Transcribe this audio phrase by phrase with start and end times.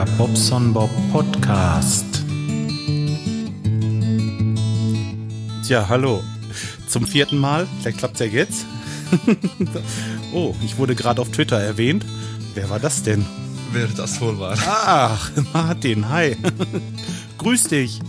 [0.00, 2.06] Der Bobson Bob Podcast.
[5.66, 6.24] Tja, hallo.
[6.88, 7.68] Zum vierten Mal.
[7.78, 8.64] Vielleicht klappt's ja jetzt.
[10.32, 12.06] oh, ich wurde gerade auf Twitter erwähnt.
[12.54, 13.26] Wer war das denn?
[13.72, 14.56] Wer das wohl war.
[14.66, 16.34] Ach, Martin, hi.
[17.36, 18.00] Grüß dich.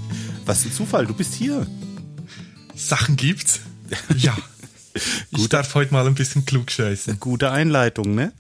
[0.45, 1.67] Was ein Zufall, du bist hier.
[2.73, 3.59] Sachen gibt's.
[4.15, 4.37] Ja.
[4.93, 5.51] Ich Gut.
[5.51, 7.19] darf heute mal ein bisschen klug scheißen.
[7.19, 8.31] Gute Einleitung, ne?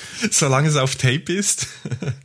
[0.30, 1.66] Solange es auf Tape ist.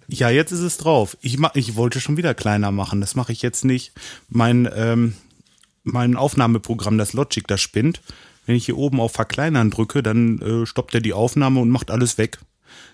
[0.08, 1.18] Ja, jetzt ist es drauf.
[1.22, 3.02] Ich, ma ich wollte schon wieder kleiner machen.
[3.02, 3.94] Das mache ich jetzt nicht.
[4.30, 5.16] Mein, ähm,
[5.84, 8.02] mein Aufnahmeprogramm, das Logic, das spinnt.
[8.46, 11.92] Wenn ich hier oben auf Verkleinern drücke, dann äh, stoppt er die Aufnahme und macht
[11.92, 12.40] alles weg.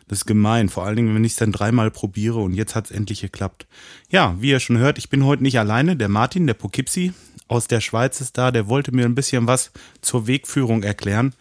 [0.08, 0.70] Das ist gemein.
[0.70, 3.68] Vor allen Dingen, wenn ich es dann dreimal probiere und jetzt hat es endlich geklappt.
[4.10, 5.96] Ja, wie ihr schon hört, ich bin heute nicht alleine.
[5.96, 7.14] Der Martin, der Poughkeepsie
[7.48, 8.52] aus der Schweiz ist da.
[8.52, 9.72] Der wollte mir ein bisschen was
[10.02, 11.34] zur Wegführung erklären.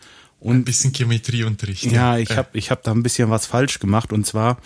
[0.44, 1.84] Ein bisschen Geometrieunterricht.
[1.84, 4.58] Ja, ich habe ich hab da ein bisschen was falsch gemacht und zwar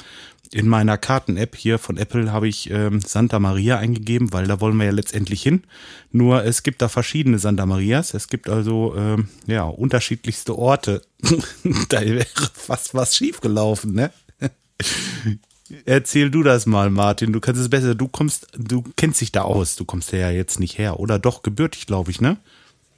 [0.53, 4.77] in meiner Karten-App hier von Apple habe ich ähm, Santa Maria eingegeben, weil da wollen
[4.77, 5.65] wir ja letztendlich hin.
[6.13, 8.15] Nur es gibt da verschiedene Santa Marias.
[8.15, 11.03] Es gibt also ähm, ja unterschiedlichste Orte.
[11.89, 14.13] da wäre fast was schiefgelaufen, ne?
[15.85, 17.33] Erzähl du das mal, Martin.
[17.33, 17.95] Du kannst es besser.
[17.95, 19.75] Du kommst, du kennst dich da aus.
[19.75, 21.01] Du kommst ja jetzt nicht her.
[21.01, 22.37] Oder doch gebürtig, glaube ich, ne?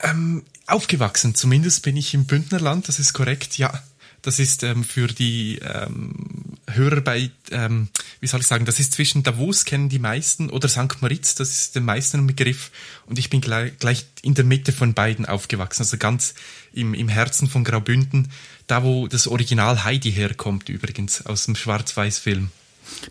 [0.01, 3.83] Ähm, aufgewachsen, zumindest bin ich im Bündnerland, das ist korrekt, ja.
[4.23, 7.89] Das ist ähm, für die ähm, Hörer bei, ähm,
[8.21, 11.01] wie soll ich sagen, das ist zwischen Davos kennen die meisten oder St.
[11.01, 12.73] Moritz, das ist den meisten Begriff.
[13.07, 16.35] Und ich bin gleich, gleich in der Mitte von beiden aufgewachsen, also ganz
[16.73, 18.31] im, im Herzen von Graubünden,
[18.67, 22.51] da wo das Original Heidi herkommt übrigens, aus dem Schwarz-Weiß-Film.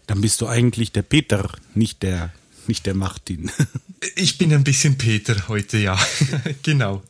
[0.08, 2.34] Dann bist du eigentlich der Peter, nicht der,
[2.68, 3.52] nicht der Martin.
[4.16, 6.00] Ich bin ein bisschen Peter heute, ja.
[6.64, 7.02] genau.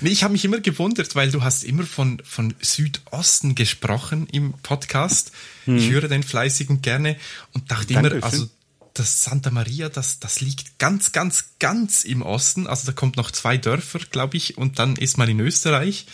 [0.00, 4.52] Nee, ich habe mich immer gewundert, weil du hast immer von, von Südosten gesprochen im
[4.54, 5.30] Podcast.
[5.66, 7.16] Ich höre den fleißig und gerne
[7.52, 8.18] und dachte Dankeschön.
[8.18, 8.50] immer, also
[8.94, 12.66] das Santa Maria, das, das liegt ganz, ganz, ganz im Osten.
[12.66, 16.06] Also da kommt noch zwei Dörfer, glaube ich, und dann ist man in Österreich.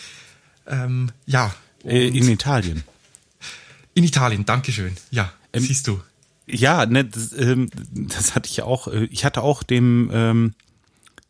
[0.66, 1.54] Ähm, ja.
[1.84, 2.84] Äh, in Italien.
[3.94, 4.96] in Italien, Dankeschön.
[5.10, 6.00] Ja, Ähm, siehst du.
[6.52, 8.88] Ja, ne, das, ähm, das hatte ich auch.
[8.88, 10.54] äh, Ich hatte auch dem, ähm,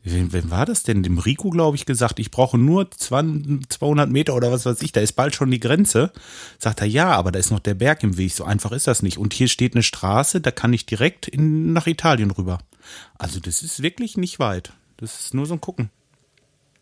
[0.02, 1.02] wem, wem war das denn?
[1.02, 4.92] Dem Rico, glaube ich, gesagt, ich brauche nur 20, 200 Meter oder was weiß ich,
[4.92, 6.12] da ist bald schon die Grenze.
[6.58, 9.02] Sagt er, ja, aber da ist noch der Berg im Weg, so einfach ist das
[9.02, 9.18] nicht.
[9.18, 12.58] Und hier steht eine Straße, da kann ich direkt in, nach Italien rüber.
[13.18, 14.72] Also das ist wirklich nicht weit.
[14.96, 15.90] Das ist nur so ein Gucken.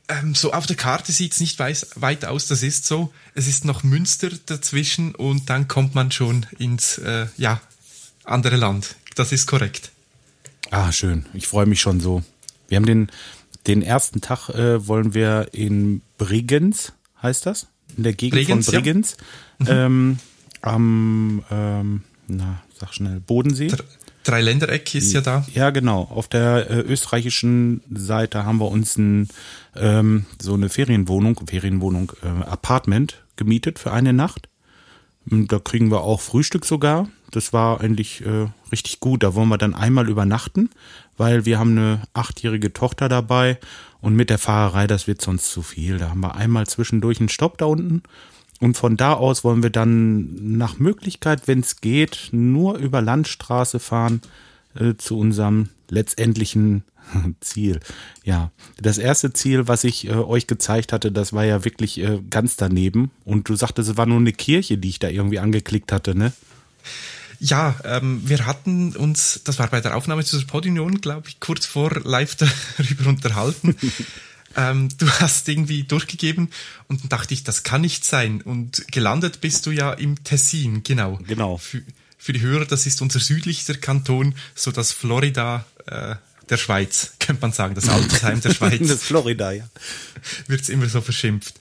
[0.08, 3.12] Ähm, so auf der Karte sieht's nicht weiß, weit aus, das ist so.
[3.34, 7.60] Es ist noch Münster dazwischen und dann kommt man schon ins äh, ja,
[8.30, 8.96] andere Land.
[9.14, 9.90] Das ist korrekt.
[10.70, 11.26] Ah, schön.
[11.34, 12.22] Ich freue mich schon so.
[12.68, 13.10] Wir haben den,
[13.66, 17.68] den ersten Tag, äh, wollen wir in Bregenz, heißt das?
[17.96, 18.80] In der Gegend Bregenz, von ja.
[18.80, 19.16] Bregenz.
[19.66, 20.18] Ähm,
[20.60, 23.68] am, ähm, na, sag schnell, Bodensee.
[23.68, 23.84] Dr
[24.28, 25.46] Dreiländereck ist ja da.
[25.54, 26.02] Ja, genau.
[26.02, 29.28] Auf der äh, österreichischen Seite haben wir uns ein,
[29.74, 34.48] ähm, so eine Ferienwohnung, Ferienwohnung, äh, Apartment gemietet für eine Nacht.
[35.24, 37.08] Da kriegen wir auch Frühstück sogar.
[37.30, 39.22] Das war eigentlich äh, richtig gut.
[39.22, 40.70] Da wollen wir dann einmal übernachten,
[41.16, 43.58] weil wir haben eine achtjährige Tochter dabei
[44.00, 45.98] und mit der Fahrerei, das wird sonst zu viel.
[45.98, 48.02] Da haben wir einmal zwischendurch einen Stopp da unten
[48.60, 53.78] und von da aus wollen wir dann nach Möglichkeit, wenn es geht, nur über Landstraße
[53.78, 54.20] fahren
[54.74, 56.82] äh, zu unserem letztendlichen
[57.40, 57.80] Ziel.
[58.24, 58.50] Ja,
[58.80, 62.56] das erste Ziel, was ich äh, euch gezeigt hatte, das war ja wirklich äh, ganz
[62.56, 63.10] daneben.
[63.24, 66.32] Und du sagtest, es war nur eine Kirche, die ich da irgendwie angeklickt hatte, ne?
[67.40, 71.40] Ja, ähm, wir hatten uns, das war bei der Aufnahme zu der Podium, glaube ich,
[71.40, 72.36] kurz vor live
[72.78, 73.76] darüber unterhalten.
[74.56, 76.50] ähm, du hast irgendwie durchgegeben
[76.88, 78.40] und dann dachte ich, das kann nicht sein.
[78.42, 81.18] Und gelandet bist du ja im Tessin, genau.
[81.26, 81.58] Genau.
[81.58, 81.82] Für,
[82.18, 86.16] für die Hörer, das ist unser südlichster Kanton, so das Florida äh,
[86.50, 89.68] der Schweiz, könnte man sagen, das Altersheim der Schweiz Das Florida, ja.
[90.46, 91.54] wird's immer so verschimpft.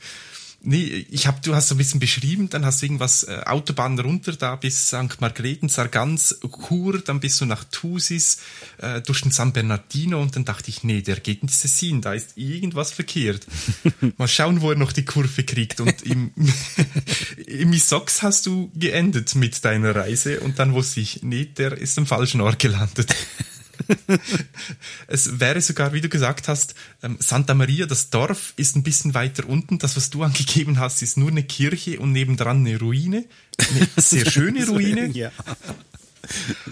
[0.62, 3.98] Nee, ich hab, du hast so ein bisschen beschrieben, dann hast du irgendwas äh, Autobahn
[4.00, 5.22] runter da bis St.
[5.22, 8.40] Margrethen, Sargans, Chur, dann bist du nach Thusis,
[8.80, 12.14] äh, durch den San Bernardino und dann dachte ich, nee, der geht ins Tessin, da
[12.14, 13.46] ist irgendwas verkehrt.
[14.18, 15.80] Mal schauen, wo er noch die Kurve kriegt.
[15.80, 16.32] Und im,
[17.48, 21.98] im Misox hast du geendet mit deiner Reise und dann wusste ich, nee, der ist
[22.00, 23.16] am falschen Ort gelandet.
[25.08, 29.14] Es wäre sogar, wie du gesagt hast, ähm, Santa Maria, das Dorf, ist ein bisschen
[29.14, 29.80] weiter unten.
[29.80, 33.26] Das, was du angegeben hast, ist nur eine Kirche und nebendran eine Ruine.
[33.58, 35.08] Eine sehr schöne Ruine.
[35.08, 35.32] ja.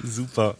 [0.03, 0.57] Super.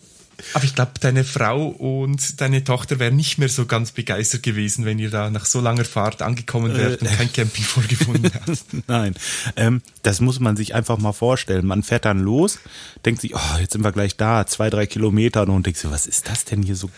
[0.54, 4.86] Aber ich glaube, deine Frau und deine Tochter wären nicht mehr so ganz begeistert gewesen,
[4.86, 8.66] wenn ihr da nach so langer Fahrt angekommen wärt und kein Camping vorgefunden habt.
[8.88, 9.16] Nein,
[9.56, 11.66] ähm, das muss man sich einfach mal vorstellen.
[11.66, 12.60] Man fährt dann los,
[13.06, 16.08] denkt sich, oh, jetzt sind wir gleich da, zwei, drei Kilometer und denkt sich, was
[16.08, 16.90] ist das denn hier so?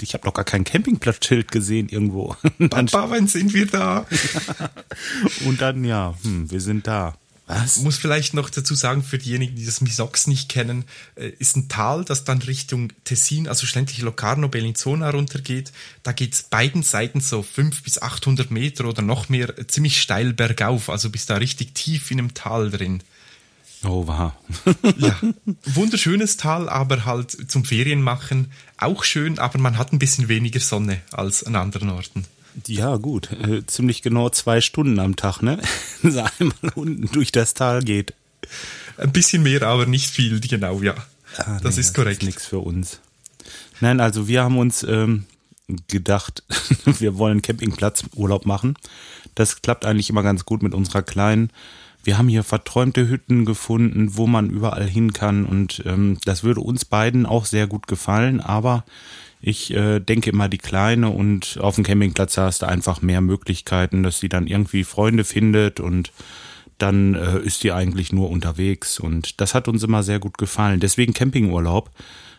[0.00, 2.36] Ich habe doch gar kein Campingplatzschild gesehen irgendwo.
[2.70, 4.06] Papa, wann sind wir da?
[5.46, 7.14] und dann, ja, hm, wir sind da.
[7.46, 7.78] Was?
[7.78, 10.84] Muss vielleicht noch dazu sagen, für diejenigen, die das Misox nicht kennen,
[11.14, 15.72] äh, ist ein Tal, das dann Richtung Tessin, also schlussendlich Locarno, Bellinzona runtergeht.
[16.02, 20.32] Da geht's beiden Seiten so fünf bis achthundert Meter oder noch mehr äh, ziemlich steil
[20.32, 20.90] bergauf.
[20.90, 23.02] Also bist da richtig tief in einem Tal drin.
[23.84, 24.32] Oh, wow.
[24.96, 25.16] ja,
[25.64, 31.00] wunderschönes Tal, aber halt zum Ferienmachen auch schön, aber man hat ein bisschen weniger Sonne
[31.12, 32.24] als an anderen Orten.
[32.66, 33.30] Ja, gut.
[33.32, 35.60] Äh, ziemlich genau zwei Stunden am Tag, ne?
[36.02, 38.14] so einmal unten durch das Tal geht.
[38.96, 40.94] Ein bisschen mehr, aber nicht viel, genau, ja.
[41.38, 42.22] Ah, das nee, ist korrekt.
[42.22, 43.00] Das ist nichts für uns.
[43.80, 45.26] Nein, also wir haben uns ähm,
[45.88, 46.42] gedacht,
[46.84, 48.74] wir wollen Campingplatzurlaub machen.
[49.34, 51.50] Das klappt eigentlich immer ganz gut mit unserer Kleinen.
[52.02, 56.60] Wir haben hier verträumte Hütten gefunden, wo man überall hin kann und ähm, das würde
[56.60, 58.84] uns beiden auch sehr gut gefallen, aber
[59.46, 64.02] ich äh, denke immer die Kleine und auf dem Campingplatz hast du einfach mehr Möglichkeiten,
[64.02, 66.10] dass sie dann irgendwie Freunde findet und
[66.78, 70.80] dann äh, ist die eigentlich nur unterwegs und das hat uns immer sehr gut gefallen.
[70.80, 71.92] Deswegen Campingurlaub.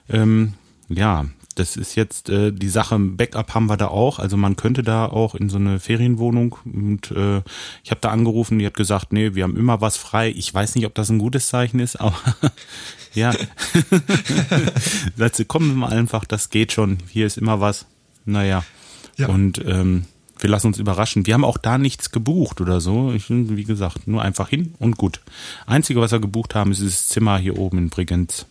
[0.09, 0.56] Ähm,
[0.89, 1.25] ja,
[1.59, 4.19] das ist jetzt äh, die Sache, Backup haben wir da auch.
[4.19, 7.42] Also man könnte da auch in so eine Ferienwohnung und äh,
[7.83, 10.30] ich habe da angerufen, die hat gesagt, nee, wir haben immer was frei.
[10.30, 12.18] Ich weiß nicht, ob das ein gutes Zeichen ist, aber
[13.13, 13.33] ja.
[15.15, 17.00] Sagst kommen wir mal einfach, das geht schon.
[17.09, 17.86] Hier ist immer was.
[18.25, 18.63] Naja.
[19.18, 19.27] Ja.
[19.27, 20.06] Und ähm,
[20.39, 21.25] wir lassen uns überraschen.
[21.25, 23.12] Wir haben auch da nichts gebucht oder so.
[23.13, 25.21] Ich, wie gesagt, nur einfach hin und gut.
[25.65, 28.45] Einzige, was wir gebucht haben, ist das Zimmer hier oben in Bregenz.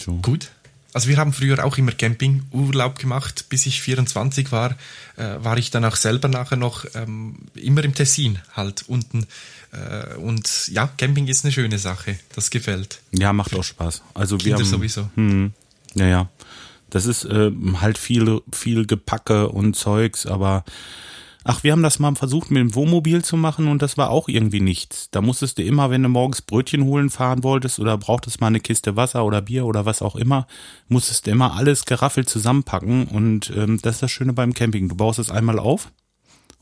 [0.00, 0.14] So.
[0.16, 0.50] Gut.
[0.92, 3.46] Also wir haben früher auch immer Campingurlaub gemacht.
[3.48, 4.72] Bis ich 24 war,
[5.16, 9.26] äh, war ich dann auch selber nachher noch ähm, immer im Tessin halt unten.
[9.72, 12.18] Äh, und ja, Camping ist eine schöne Sache.
[12.34, 13.00] Das gefällt.
[13.12, 14.02] Ja, macht auch Spaß.
[14.14, 15.08] Also Kinder wir haben, sowieso.
[15.14, 15.52] Hm,
[15.94, 16.28] ja, ja.
[16.90, 20.64] Das ist äh, halt viel, viel Gepacke und Zeugs, aber
[21.44, 24.28] Ach, wir haben das mal versucht mit dem Wohnmobil zu machen und das war auch
[24.28, 25.08] irgendwie nichts.
[25.10, 28.60] Da musstest du immer, wenn du morgens Brötchen holen fahren wolltest oder brauchtest mal eine
[28.60, 30.46] Kiste Wasser oder Bier oder was auch immer,
[30.88, 34.88] musstest du immer alles geraffelt zusammenpacken und ähm, das ist das Schöne beim Camping.
[34.88, 35.90] Du baust es einmal auf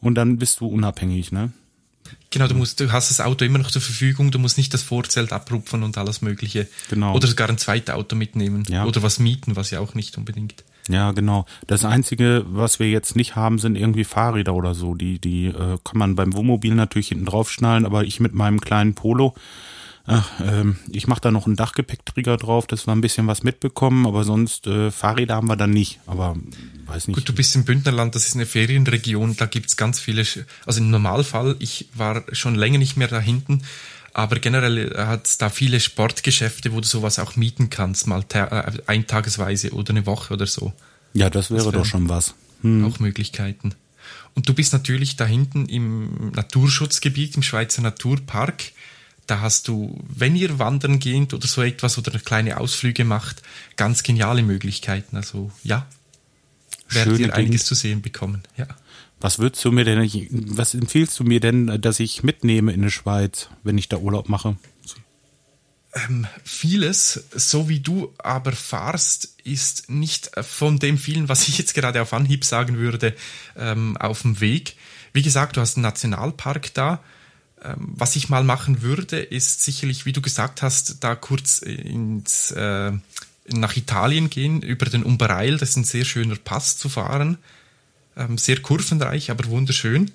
[0.01, 1.53] und dann bist du unabhängig, ne?
[2.31, 4.83] Genau, du musst, du hast das Auto immer noch zur Verfügung, du musst nicht das
[4.83, 6.69] Vorzelt abrupfen und alles Mögliche.
[6.91, 7.15] Genau.
[7.15, 8.65] Oder sogar ein zweites Auto mitnehmen.
[8.69, 8.85] Ja.
[8.85, 10.65] Oder was mieten, was ja auch nicht unbedingt.
[10.89, 11.45] Ja, genau.
[11.67, 14.95] Das Einzige, was wir jetzt nicht haben, sind irgendwie Fahrräder oder so.
[14.95, 18.61] Die, die äh, kann man beim Wohnmobil natürlich hinten drauf schnallen, aber ich mit meinem
[18.61, 19.35] kleinen Polo,
[20.07, 24.07] ach, ähm, ich mache da noch einen Dachgepäckträger drauf, dass wir ein bisschen was mitbekommen,
[24.07, 26.01] aber sonst äh, Fahrräder haben wir dann nicht.
[26.07, 26.37] Aber
[26.87, 27.17] weiß nicht.
[27.17, 30.25] Gut, du bist im Bündnerland, das ist eine Ferienregion, da gibt's ganz viele,
[30.65, 33.63] also im Normalfall, ich war schon länger nicht mehr da hinten,
[34.13, 38.73] aber generell hat es da viele Sportgeschäfte, wo du sowas auch mieten kannst, mal äh,
[38.87, 40.73] eintagesweise oder eine Woche oder so.
[41.15, 42.35] Ja, das wäre das doch schon was.
[42.63, 42.85] Hm.
[42.85, 43.75] Auch Möglichkeiten.
[44.35, 48.73] Und du bist natürlich da hinten im Naturschutzgebiet, im Schweizer Naturpark.
[49.27, 53.43] Da hast du, wenn ihr wandern geht oder so etwas oder eine kleine Ausflüge macht,
[53.77, 55.17] ganz geniale Möglichkeiten.
[55.17, 55.87] Also ja,
[56.91, 58.43] werdet ihr einiges zu sehen bekommen.
[58.57, 58.67] Ja.
[59.21, 60.09] Was würdest du mir denn,
[60.57, 64.29] was empfiehlst du mir denn, dass ich mitnehme in die Schweiz, wenn ich da Urlaub
[64.29, 64.57] mache?
[65.93, 71.75] Ähm, vieles, so wie du aber fahrst, ist nicht von dem vielen, was ich jetzt
[71.75, 73.15] gerade auf Anhieb sagen würde,
[73.57, 74.77] ähm, auf dem Weg.
[75.13, 77.03] Wie gesagt, du hast einen Nationalpark da.
[77.65, 82.53] Ähm, was ich mal machen würde, ist sicherlich, wie du gesagt hast, da kurz ins,
[82.53, 82.93] äh,
[83.49, 85.57] nach Italien gehen, über den Umbereil.
[85.57, 87.39] Das ist ein sehr schöner Pass zu fahren
[88.19, 90.11] ähm, sehr kurvenreich, aber wunderschön.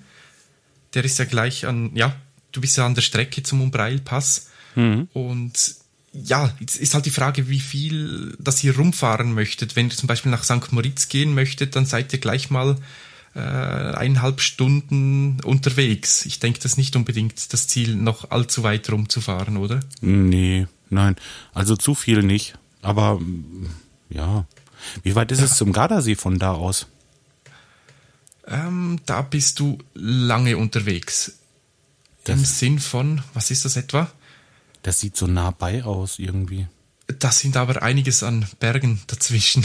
[0.94, 2.14] Der ist ja gleich an, ja,
[2.52, 4.50] du bist ja an der Strecke zum Umbreilpass.
[4.76, 5.08] Mhm.
[5.12, 5.74] Und
[6.12, 9.74] ja, jetzt ist halt die Frage, wie viel, dass ihr rumfahren möchtet.
[9.74, 10.72] Wenn ihr zum Beispiel nach St.
[10.72, 12.76] Moritz gehen möchtet, dann seid ihr gleich mal
[13.34, 16.24] äh, eineinhalb Stunden unterwegs.
[16.24, 19.80] Ich denke, das ist nicht unbedingt das Ziel, noch allzu weit rumzufahren, oder?
[20.00, 21.16] Nee, nein.
[21.52, 22.54] Also zu viel nicht.
[22.80, 23.20] Aber
[24.08, 24.46] ja.
[25.02, 25.46] Wie weit ist ja.
[25.46, 26.86] es zum Gardasee von da aus?
[28.46, 31.38] Ähm, da bist du lange unterwegs.
[32.24, 34.10] Das Im Sinn von, was ist das etwa?
[34.82, 36.66] Das sieht so nah bei aus irgendwie.
[37.18, 39.64] Das sind aber einiges an Bergen dazwischen.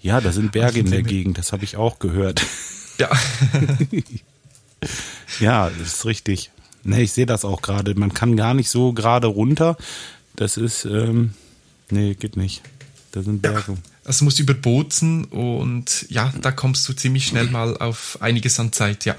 [0.00, 2.44] Ja, da sind Berge in der Gegend, das habe ich auch gehört.
[2.98, 3.10] Ja.
[5.40, 6.50] ja, das ist richtig.
[6.84, 7.94] Ne, ich sehe das auch gerade.
[7.94, 9.76] Man kann gar nicht so gerade runter.
[10.36, 11.34] Das ist, ähm,
[11.90, 12.62] nee, geht nicht.
[13.16, 13.72] Da sind Berge.
[13.72, 18.60] Ja, also musst über Bozen und ja, da kommst du ziemlich schnell mal auf einiges
[18.60, 19.16] an Zeit, ja.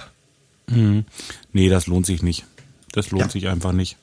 [0.68, 1.04] Mhm.
[1.52, 2.46] Nee, das lohnt sich nicht.
[2.92, 3.30] Das lohnt ja.
[3.32, 3.98] sich einfach nicht.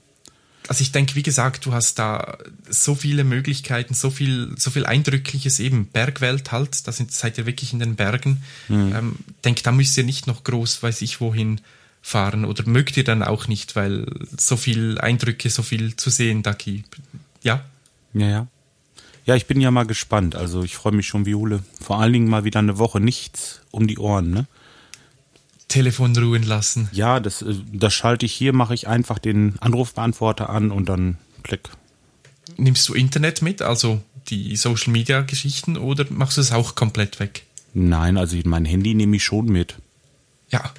[0.66, 4.84] Also ich denke, wie gesagt, du hast da so viele Möglichkeiten, so viel, so viel
[4.84, 5.86] Eindrückliches eben.
[5.86, 8.42] Bergwelt halt, da sind, seid ihr wirklich in den Bergen.
[8.66, 8.96] Mhm.
[8.96, 11.60] Ähm, denk, da müsst ihr nicht noch groß, weiß ich wohin
[12.02, 16.42] fahren oder mögt ihr dann auch nicht, weil so viel Eindrücke, so viel zu sehen
[16.42, 16.96] da gibt.
[17.44, 17.64] Ja?
[18.12, 18.46] Ja, ja.
[19.24, 20.36] Ja, ich bin ja mal gespannt.
[20.36, 21.62] Also ich freue mich schon wie Jule.
[21.80, 24.46] Vor allen Dingen mal wieder eine Woche nichts um die Ohren, ne?
[25.68, 26.88] Telefon ruhen lassen.
[26.92, 31.18] Ja, das, äh, das schalte ich hier, mache ich einfach den Anrufbeantworter an und dann
[31.42, 31.70] klick.
[32.56, 37.18] Nimmst du Internet mit, also die Social Media Geschichten, oder machst du es auch komplett
[37.18, 37.44] weg?
[37.72, 39.76] Nein, also mein Handy nehme ich schon mit.
[40.50, 40.70] Ja.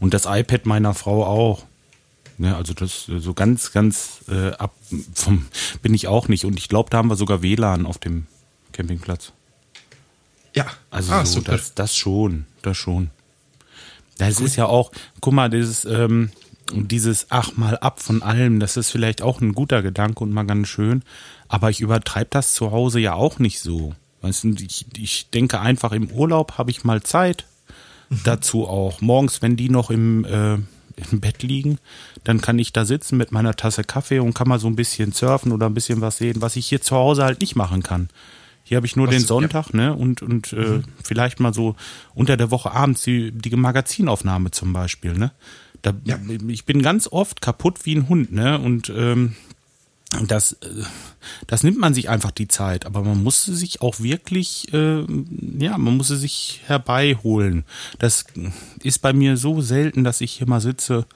[0.00, 1.64] Und das iPad meiner Frau auch.
[2.38, 4.74] Ne, also das äh, so ganz, ganz äh, ab
[5.14, 5.46] vom
[5.82, 6.44] bin ich auch nicht.
[6.44, 8.26] Und ich glaube, da haben wir sogar WLAN auf dem
[8.72, 9.32] Campingplatz.
[10.54, 10.66] Ja.
[10.90, 13.10] Also ah, so, das, das schon, das schon.
[14.18, 16.30] Das ist ja auch, guck mal, dieses, ähm,
[16.72, 20.44] dieses Ach mal ab von allem, das ist vielleicht auch ein guter Gedanke und mal
[20.44, 21.02] ganz schön,
[21.48, 23.94] aber ich übertreibe das zu Hause ja auch nicht so.
[24.20, 27.46] Weißt du, ich, ich denke einfach, im Urlaub habe ich mal Zeit
[28.08, 28.20] mhm.
[28.24, 29.00] dazu auch.
[29.00, 30.58] Morgens, wenn die noch im, äh,
[31.10, 31.78] im Bett liegen,
[32.24, 35.12] dann kann ich da sitzen mit meiner Tasse Kaffee und kann mal so ein bisschen
[35.12, 38.08] surfen oder ein bisschen was sehen, was ich hier zu Hause halt nicht machen kann.
[38.64, 39.76] Hier habe ich nur Was, den Sonntag, ja.
[39.76, 39.94] ne?
[39.94, 40.84] Und, und äh, mhm.
[41.02, 41.74] vielleicht mal so
[42.14, 45.32] unter der Woche abends die, die Magazinaufnahme zum Beispiel, ne?
[45.82, 46.16] Da, ja.
[46.46, 48.58] Ich bin ganz oft kaputt wie ein Hund, ne?
[48.58, 49.34] Und ähm,
[50.26, 50.84] das, äh,
[51.46, 55.04] das nimmt man sich einfach die Zeit, aber man muss sich auch wirklich, äh,
[55.58, 57.64] ja, man muss sie sich herbeiholen.
[57.98, 58.24] Das
[58.82, 61.06] ist bei mir so selten, dass ich hier mal sitze.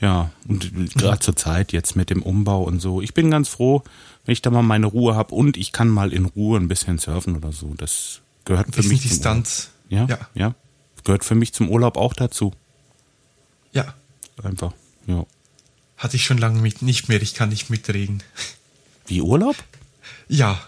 [0.00, 3.00] Ja, und gerade zur Zeit jetzt mit dem Umbau und so.
[3.00, 3.82] Ich bin ganz froh,
[4.24, 6.98] wenn ich da mal meine Ruhe habe und ich kann mal in Ruhe ein bisschen
[6.98, 7.72] surfen oder so.
[7.76, 9.02] Das gehört für mich.
[9.02, 9.70] Distanz.
[9.88, 10.54] Ja, ja, ja.
[11.04, 12.52] Gehört für mich zum Urlaub auch dazu.
[13.72, 13.94] Ja.
[14.42, 14.72] Einfach,
[15.06, 15.24] ja.
[15.96, 18.22] Hatte ich schon lange mit, nicht mehr, ich kann nicht mitreden.
[19.06, 19.56] Wie Urlaub?
[20.28, 20.60] Ja.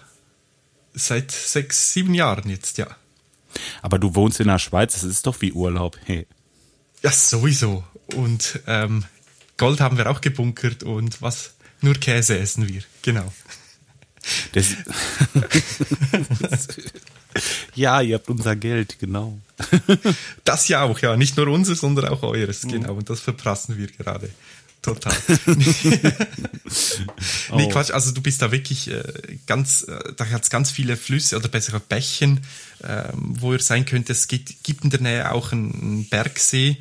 [0.94, 2.88] Seit sechs, sieben Jahren jetzt, ja.
[3.82, 6.26] Aber du wohnst in der Schweiz, das ist doch wie Urlaub, hey.
[7.02, 7.85] Ja, sowieso.
[8.14, 9.04] Und ähm,
[9.56, 13.32] Gold haben wir auch gebunkert und was nur Käse essen wir, genau.
[14.52, 14.75] Das,
[17.75, 19.38] ja, ihr habt unser Geld, genau.
[20.44, 21.16] Das ja auch, ja.
[21.16, 22.70] Nicht nur unser, sondern auch eures, mhm.
[22.70, 22.94] genau.
[22.94, 24.30] Und das verprassen wir gerade.
[24.82, 25.14] Total.
[25.47, 26.00] nee,
[27.50, 27.68] oh.
[27.68, 29.02] Quatsch, also du bist da wirklich äh,
[29.47, 32.40] ganz, äh, da hat es ganz viele Flüsse oder besser Bächen,
[32.82, 34.11] äh, wo ihr sein könnt.
[34.11, 36.78] Es gibt, gibt in der Nähe auch einen Bergsee,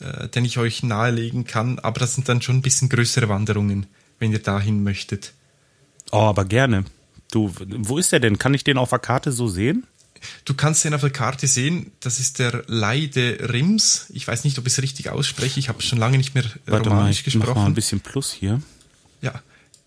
[0.00, 3.86] äh, den ich euch nahelegen kann, aber das sind dann schon ein bisschen größere Wanderungen
[4.18, 5.32] wenn ihr dahin möchtet.
[6.10, 6.84] Oh, aber gerne.
[7.30, 8.38] Du, wo ist der denn?
[8.38, 9.86] Kann ich den auf der Karte so sehen?
[10.44, 11.92] Du kannst den auf der Karte sehen.
[12.00, 14.06] Das ist der Leide Rims.
[14.10, 15.60] Ich weiß nicht, ob ich es richtig ausspreche.
[15.60, 17.48] Ich habe schon lange nicht mehr Warte romanisch mal, ich gesprochen.
[17.48, 18.62] Mach mal ein bisschen Plus hier.
[19.20, 19.42] Ja,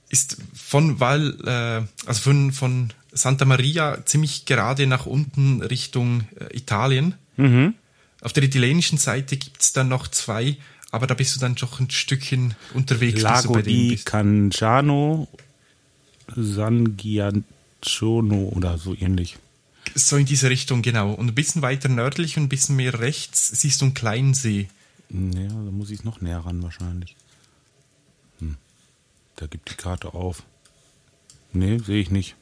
[0.09, 6.55] ist von Val, äh, also von, von Santa Maria ziemlich gerade nach unten Richtung äh,
[6.57, 7.15] Italien.
[7.38, 7.75] Mhm.
[8.21, 10.57] Auf der italienischen Seite gibt es dann noch zwei
[10.91, 13.21] aber da bist du dann doch ein Stückchen unterwegs.
[13.21, 15.27] Lago di Canciano,
[16.35, 19.38] San Gianciano oder so ähnlich.
[19.95, 21.12] So in diese Richtung, genau.
[21.13, 24.69] Und ein bisschen weiter nördlich und ein bisschen mehr rechts siehst du einen kleinen See.
[25.10, 27.15] Ja, da muss ich noch näher ran wahrscheinlich.
[28.39, 28.55] Hm.
[29.36, 30.43] Da gibt die Karte auf.
[31.53, 32.36] Nee, sehe ich nicht.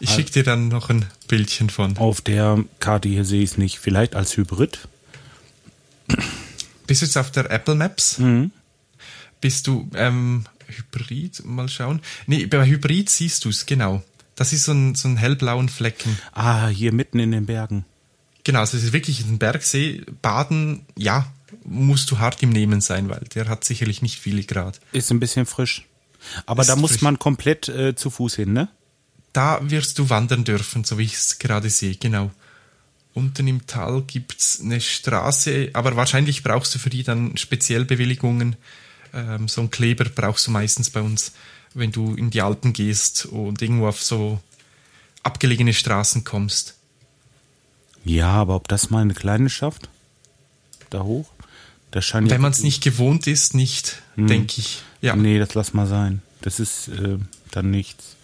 [0.00, 1.96] Ich schicke dir dann noch ein Bildchen von.
[1.98, 3.78] Auf der Karte hier sehe ich es nicht.
[3.78, 4.88] Vielleicht als Hybrid.
[6.86, 8.18] Bist du jetzt auf der Apple Maps?
[8.18, 8.50] Mhm.
[9.40, 11.44] Bist du ähm, Hybrid?
[11.44, 12.00] Mal schauen.
[12.26, 14.02] Nee, bei Hybrid siehst du es, genau.
[14.38, 16.16] Das ist so ein, so ein hellblauen Flecken.
[16.32, 17.84] Ah, hier mitten in den Bergen.
[18.44, 20.04] Genau, also es ist wirklich ein Bergsee.
[20.22, 21.26] Baden, ja,
[21.64, 24.78] musst du hart im Nehmen sein, weil der hat sicherlich nicht viele Grad.
[24.92, 25.86] Ist ein bisschen frisch.
[26.46, 27.02] Aber ist da muss frisch.
[27.02, 28.68] man komplett äh, zu Fuß hin, ne?
[29.32, 32.30] Da wirst du wandern dürfen, so wie ich es gerade sehe, genau.
[33.14, 38.54] Unten im Tal gibt's eine Straße, aber wahrscheinlich brauchst du für die dann Speziellbewilligungen.
[39.12, 41.32] Ähm, so einen Kleber brauchst du meistens bei uns,
[41.74, 44.40] wenn du in die Alpen gehst und irgendwo auf so
[45.22, 46.74] abgelegene Straßen kommst.
[48.04, 49.88] Ja, aber ob das mal eine kleine schafft?
[50.90, 51.28] Da hoch?
[51.90, 54.26] Das scheint Wenn man es nicht gewohnt ist, nicht, hm.
[54.26, 54.82] denke ich.
[55.00, 55.16] Ja.
[55.16, 56.22] Nee, das lass mal sein.
[56.42, 57.18] Das ist äh,
[57.50, 58.16] dann nichts.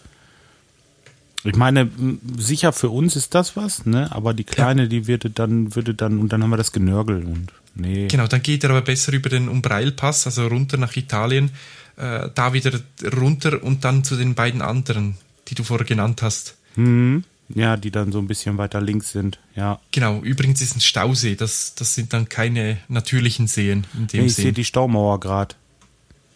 [1.43, 1.91] Ich meine,
[2.37, 4.11] sicher für uns ist das was, ne?
[4.11, 4.87] Aber die kleine, ja.
[4.87, 8.07] die würde dann, würde dann, und dann haben wir das Genörgel und nee.
[8.07, 11.51] Genau, dann geht er aber besser über den Umbrailpass, also runter nach Italien,
[11.97, 12.79] äh, da wieder
[13.15, 16.55] runter und dann zu den beiden anderen, die du vorher genannt hast.
[16.75, 17.23] Mhm.
[17.49, 19.79] Ja, die dann so ein bisschen weiter links sind, ja.
[19.91, 24.33] Genau, übrigens ist ein Stausee, das, das sind dann keine natürlichen Seen in dem ich
[24.33, 25.53] sehe die Staumauer gerade.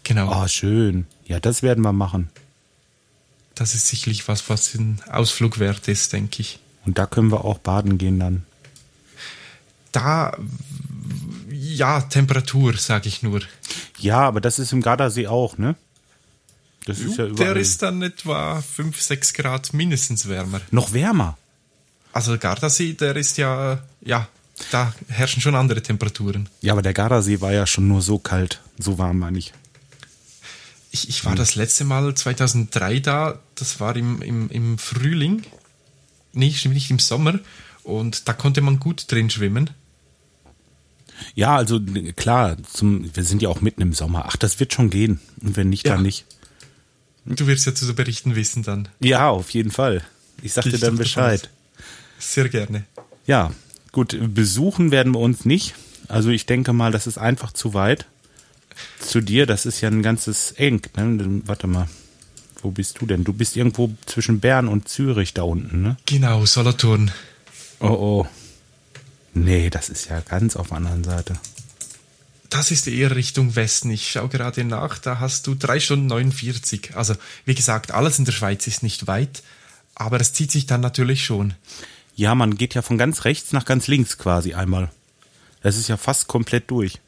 [0.04, 1.08] Genau, Oh, schön.
[1.26, 2.30] Ja, das werden wir machen.
[3.56, 6.60] das ist sicherlich was, was ein Ausflug wert ist, denke ich.
[6.86, 8.44] Und da können wir auch baden gehen dann.
[9.92, 10.38] Da,
[11.80, 13.42] ja, Temperatur, sage ich nur.
[13.98, 15.76] Ja, aber das ist im Gardasee auch, ne?
[16.86, 17.54] Das ist ja überall.
[17.54, 20.62] Der ist dann etwa 5, 6 Grad mindestens wärmer.
[20.72, 21.38] noch wärmer.
[22.12, 24.28] Also Gardasee, der ist ja, ja,
[24.72, 26.50] da herrschen schon andere Temperaturen.
[26.62, 28.62] Ja, aber der Gardasee war ja schon nur so kalt.
[28.78, 29.54] So warm meine ich.
[30.92, 35.44] Ich, ich war das letzte Mal 2003 da, das war im, im, im Frühling,
[36.34, 37.40] nee, stimmt nicht im Sommer,
[37.84, 39.70] und da konnte man gut drin schwimmen.
[41.36, 41.80] Ja, also
[42.16, 44.26] klar, zum, wir sind ja auch mitten im Sommer.
[44.28, 45.20] Ach, das wird schon gehen.
[45.42, 45.94] Und wenn nicht, Ja.
[45.94, 46.26] dann nicht.
[47.26, 48.88] Du wirst ja zu berichten wissen dann.
[49.02, 50.04] Ja, auf jeden Fall.
[50.42, 51.50] Ich sag Gehe dir ich dann Bescheid.
[52.18, 52.86] Sehr gerne.
[53.28, 53.52] Ja,
[53.92, 55.76] gut, besuchen werden wir uns nicht.
[56.08, 58.06] Also ich denke mal, das ist einfach zu weit.
[59.00, 60.82] Zu dir, das ist ja ein ganzes Eng.
[60.96, 61.42] Ne?
[61.46, 61.88] Warte mal,
[62.62, 63.24] wo bist du denn?
[63.24, 65.98] Du bist irgendwo zwischen Bern und Zürich da unten, ne?
[66.06, 67.12] Genau, Solothurn.
[67.80, 68.28] Oh oh.
[69.44, 71.36] Nee, das ist ja ganz auf der anderen Seite.
[72.50, 73.90] Das ist eher Richtung Westen.
[73.92, 76.96] Ich schaue gerade nach, da hast du 3 Stunden 49.
[76.96, 77.16] Also,
[77.46, 79.44] wie gesagt, alles in der Schweiz ist nicht weit,
[79.96, 81.54] aber es zieht sich dann natürlich schon.
[82.16, 84.92] Ja, man geht ja von ganz rechts nach ganz links quasi einmal.
[85.62, 87.00] Das ist ja fast komplett durch.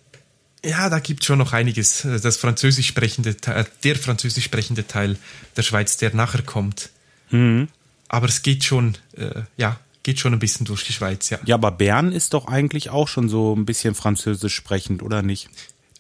[0.64, 2.04] Ja, da gibt schon noch einiges.
[2.04, 5.18] Das französisch sprechende, äh, der französisch sprechende Teil
[5.58, 6.92] der Schweiz, der nachher kommt.
[8.08, 11.39] Aber es geht schon, äh, ja, geht schon ein bisschen durch die Schweiz, ja.
[11.46, 15.50] Ja, aber Bern ist doch eigentlich auch schon so ein bisschen französisch sprechend, oder nicht?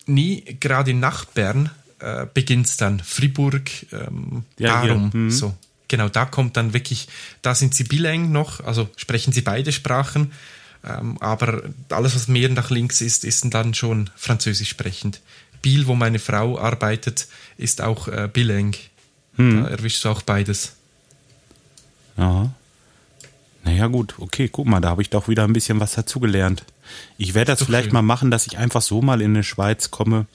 [0.05, 2.99] Nie, gerade nach Bern äh, beginnt's dann.
[2.99, 5.31] Fribourg, ähm, Ja, darum, mhm.
[5.31, 5.53] so.
[5.87, 7.09] Genau, da kommt dann wirklich,
[7.41, 10.31] da sind sie bilang noch, also sprechen sie beide Sprachen,
[10.83, 15.19] ähm, aber alles, was mehr nach links ist, ist dann schon französisch sprechend.
[15.61, 18.75] Biel, wo meine Frau arbeitet, ist auch äh, bilang.
[19.37, 19.63] Mhm.
[19.63, 20.73] Da erwischst du auch beides.
[22.17, 22.51] Ja.
[23.63, 26.63] Naja, gut, okay, guck mal, da habe ich doch wieder ein bisschen was dazugelernt.
[27.17, 27.93] Ich werde das Doch vielleicht schön.
[27.93, 30.25] mal machen, dass ich einfach so mal in die Schweiz komme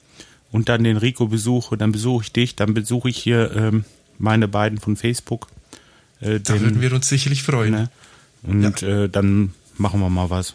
[0.53, 3.85] und dann den Rico besuche, dann besuche ich dich, dann besuche ich hier ähm,
[4.19, 5.49] meine beiden von Facebook.
[6.21, 7.73] Äh, Da den- würden wir uns sicherlich freuen.
[7.73, 7.91] ne?
[8.45, 10.55] Und äh, dann machen wir mal was.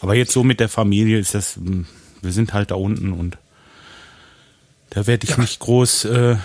[0.00, 1.84] Aber jetzt so mit der Familie ist das, mh,
[2.20, 3.38] wir sind halt da unten und
[4.90, 5.38] da werde ich Ja.
[5.38, 6.36] nicht groß äh,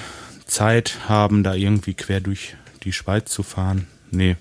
[0.45, 3.87] Zeit haben, da irgendwie quer durch die Schweiz zu fahren.
[4.11, 4.35] Nee.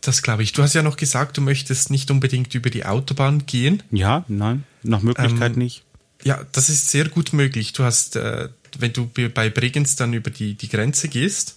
[0.00, 0.52] Das glaube ich.
[0.52, 3.82] Du hast ja noch gesagt, du möchtest nicht unbedingt über die Autobahn gehen.
[3.90, 5.84] Ja, nein, nach Möglichkeit Ähm, nicht.
[6.24, 7.72] Ja, das ist sehr gut möglich.
[7.72, 8.48] Du hast, äh,
[8.78, 11.56] wenn du bei- Bregenz dann über die, die Grenze gehst,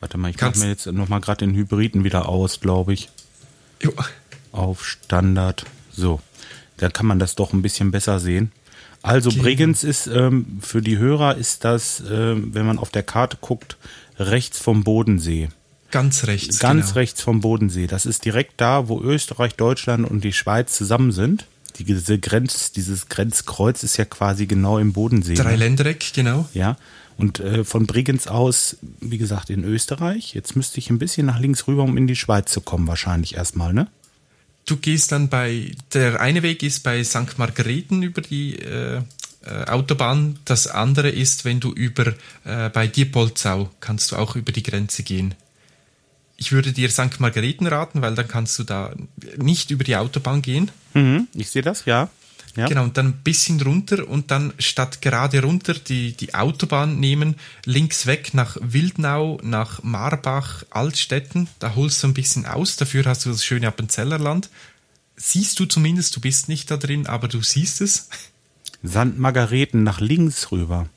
[0.00, 3.10] Warte mal, ich mache mir jetzt nochmal gerade den Hybriden wieder aus, glaube ich.
[3.82, 3.92] jo,
[4.50, 5.66] Auf Standard.
[5.92, 6.20] So,
[6.78, 8.50] da kann man das doch ein bisschen besser sehen.
[9.02, 9.42] Also Genau.
[9.42, 13.76] Bregenz ist ähm, für die Hörer ist das, ähm, wenn man auf der Karte guckt,
[14.18, 15.48] rechts vom Bodensee.
[15.90, 16.58] Ganz rechts.
[16.58, 16.94] Ganz genau.
[16.94, 17.86] rechts vom Bodensee.
[17.86, 21.46] Das ist direkt da, wo Österreich, Deutschland und die Schweiz zusammen sind.
[21.76, 25.34] Die, diese Grenz, dieses Grenzkreuz ist ja quasi genau im Bodensee.
[25.34, 25.56] Ne?
[25.56, 26.48] Ländereck, genau.
[26.52, 26.76] Ja.
[27.16, 30.34] Und äh, von Bregenz aus, wie gesagt, in Österreich.
[30.34, 33.34] Jetzt müsste ich ein bisschen nach links rüber, um in die Schweiz zu kommen, wahrscheinlich
[33.34, 33.88] erstmal, ne?
[34.66, 37.38] Du gehst dann bei, der eine Weg ist bei St.
[37.38, 39.02] Margareten über die äh,
[39.44, 40.38] äh, Autobahn.
[40.44, 45.02] Das andere ist, wenn du über, äh, bei Diepolzau kannst du auch über die Grenze
[45.02, 45.34] gehen.
[46.40, 47.20] Ich würde dir St.
[47.20, 48.94] Margareten raten, weil dann kannst du da
[49.36, 50.70] nicht über die Autobahn gehen.
[50.94, 52.08] Mhm, ich sehe das, ja.
[52.56, 52.66] ja.
[52.66, 57.36] Genau, und dann ein bisschen runter und dann statt gerade runter die, die Autobahn nehmen,
[57.66, 61.46] links weg nach Wildnau, nach Marbach, Altstetten.
[61.58, 64.48] Da holst du ein bisschen aus, dafür hast du das schöne Appenzellerland.
[65.16, 68.08] Siehst du zumindest, du bist nicht da drin, aber du siehst es.
[68.86, 69.18] St.
[69.18, 70.88] Margareten nach links rüber.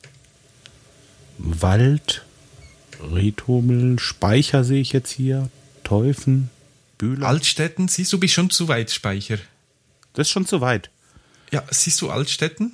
[1.37, 2.23] Wald,
[3.11, 5.49] Riethobel, Speicher sehe ich jetzt hier.
[5.83, 6.49] Teufen,
[6.97, 7.27] Bühler.
[7.27, 9.37] Altstetten, siehst du, bist schon zu weit, Speicher.
[10.13, 10.89] das ist schon zu weit.
[11.51, 12.73] Ja, siehst du Altstetten?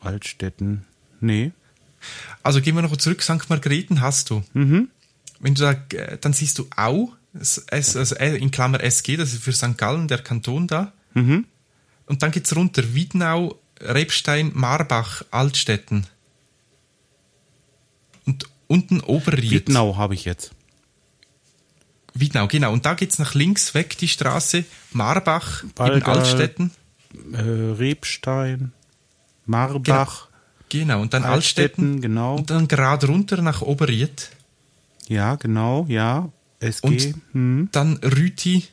[0.00, 0.84] Altstetten.
[1.20, 1.52] Nee.
[2.42, 3.48] Also gehen wir noch zurück, St.
[3.48, 4.44] Margareten hast du.
[4.52, 4.88] Mhm.
[5.40, 9.32] Wenn du da, äh, dann siehst du Au, S, also äh, in Klammer SG, das
[9.32, 9.76] ist für St.
[9.76, 10.92] Gallen, der Kanton da.
[11.14, 11.46] Mhm.
[12.06, 16.06] Und dann geht's runter, Wiednau, Rebstein, Marbach, Altstetten.
[18.26, 19.50] Und unten Oberried.
[19.50, 20.50] Wiednau habe ich jetzt.
[22.14, 22.72] Wiednau, genau.
[22.72, 26.12] Und da geht's nach links weg, die Straße, Marbach, eben Balga.
[26.12, 26.70] Altstetten.
[27.32, 28.72] Äh, Rebstein,
[29.46, 30.28] Marbach.
[30.68, 32.00] Genau, und dann Altstetten, Altstetten.
[32.00, 32.36] genau.
[32.36, 34.30] Und dann gerade runter nach Oberried.
[35.08, 36.30] Ja, genau, ja.
[36.60, 36.86] SG.
[36.86, 37.68] Und hm.
[37.72, 38.64] dann Rüti.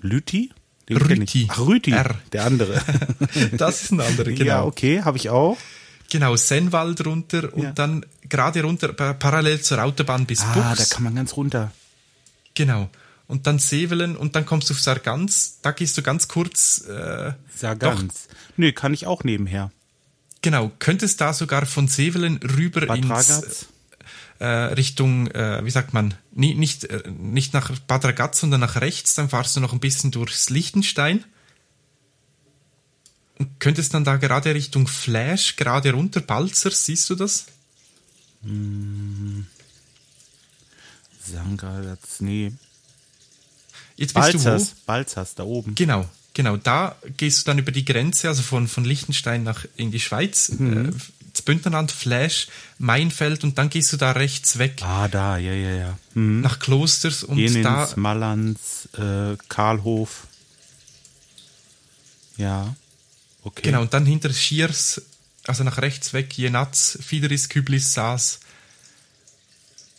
[0.00, 0.50] Lüti?
[0.88, 1.46] Den Rüti.
[1.50, 1.92] Ach, Rüti.
[1.92, 2.16] R.
[2.32, 2.82] Der andere.
[3.52, 4.44] Das ist ein anderer, genau.
[4.44, 5.56] Ja, okay, habe ich auch.
[6.10, 7.72] Genau, Senwald runter und Ja.
[7.72, 10.88] dann gerade runter, pa- parallel zur Autobahn bis Ah, Buchs.
[10.88, 11.70] da kann man ganz runter.
[12.54, 12.90] Genau.
[13.26, 15.58] Und dann Sevelen und dann kommst du auf Sargans.
[15.62, 16.82] Da gehst du ganz kurz.
[16.86, 18.02] Äh, Sag Doch.
[18.56, 19.70] Nö, kann ich auch nebenher.
[20.42, 23.66] genau, könntest da sogar von Sevelen rüber Bad ins Ragaz.
[24.40, 28.80] äh, Richtung, äh, wie sagt man, nie, nicht, äh, nicht nach Bad Ragaz, sondern nach
[28.80, 29.14] rechts.
[29.14, 31.24] Dann fahrst du noch ein bisschen durchs Liechtenstein.
[33.38, 37.46] Und könntest dann da gerade Richtung Flash, gerade runter, Balzer, siehst du das?
[41.24, 42.52] Sangalaz, nee.
[43.96, 44.44] Jetzt bist du wo?
[44.44, 45.74] Balzers, Balzers, da oben.
[45.74, 46.56] Genau, genau.
[46.56, 50.48] Da gehst du dann über die Grenze, also von, von Liechtenstein nach in die Schweiz,
[50.48, 50.90] äh,
[51.34, 55.70] ins Bündnerland, Flash, Mainfeld und dann gehst du da rechts weg Ah, da, ja, ja,
[55.70, 55.98] ja.
[56.14, 56.40] Hm.
[56.40, 60.26] nach Klosters und Jenins, da Mallanz, äh, Karlhof.
[62.36, 62.74] Ja,
[63.44, 63.62] okay.
[63.62, 65.02] genau und dann hinter Schiers,
[65.46, 68.40] also nach rechts weg, Jenatz, Fideris, Küblis, Saas,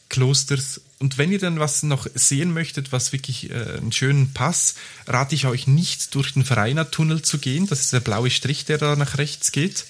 [0.09, 0.81] Klosters.
[0.99, 4.75] Und wenn ihr dann was noch sehen möchtet, was wirklich äh, einen schönen Pass,
[5.07, 7.67] rate ich euch nicht durch den Vereinertunnel zu gehen.
[7.67, 9.85] Das ist der blaue Strich, der da nach rechts geht.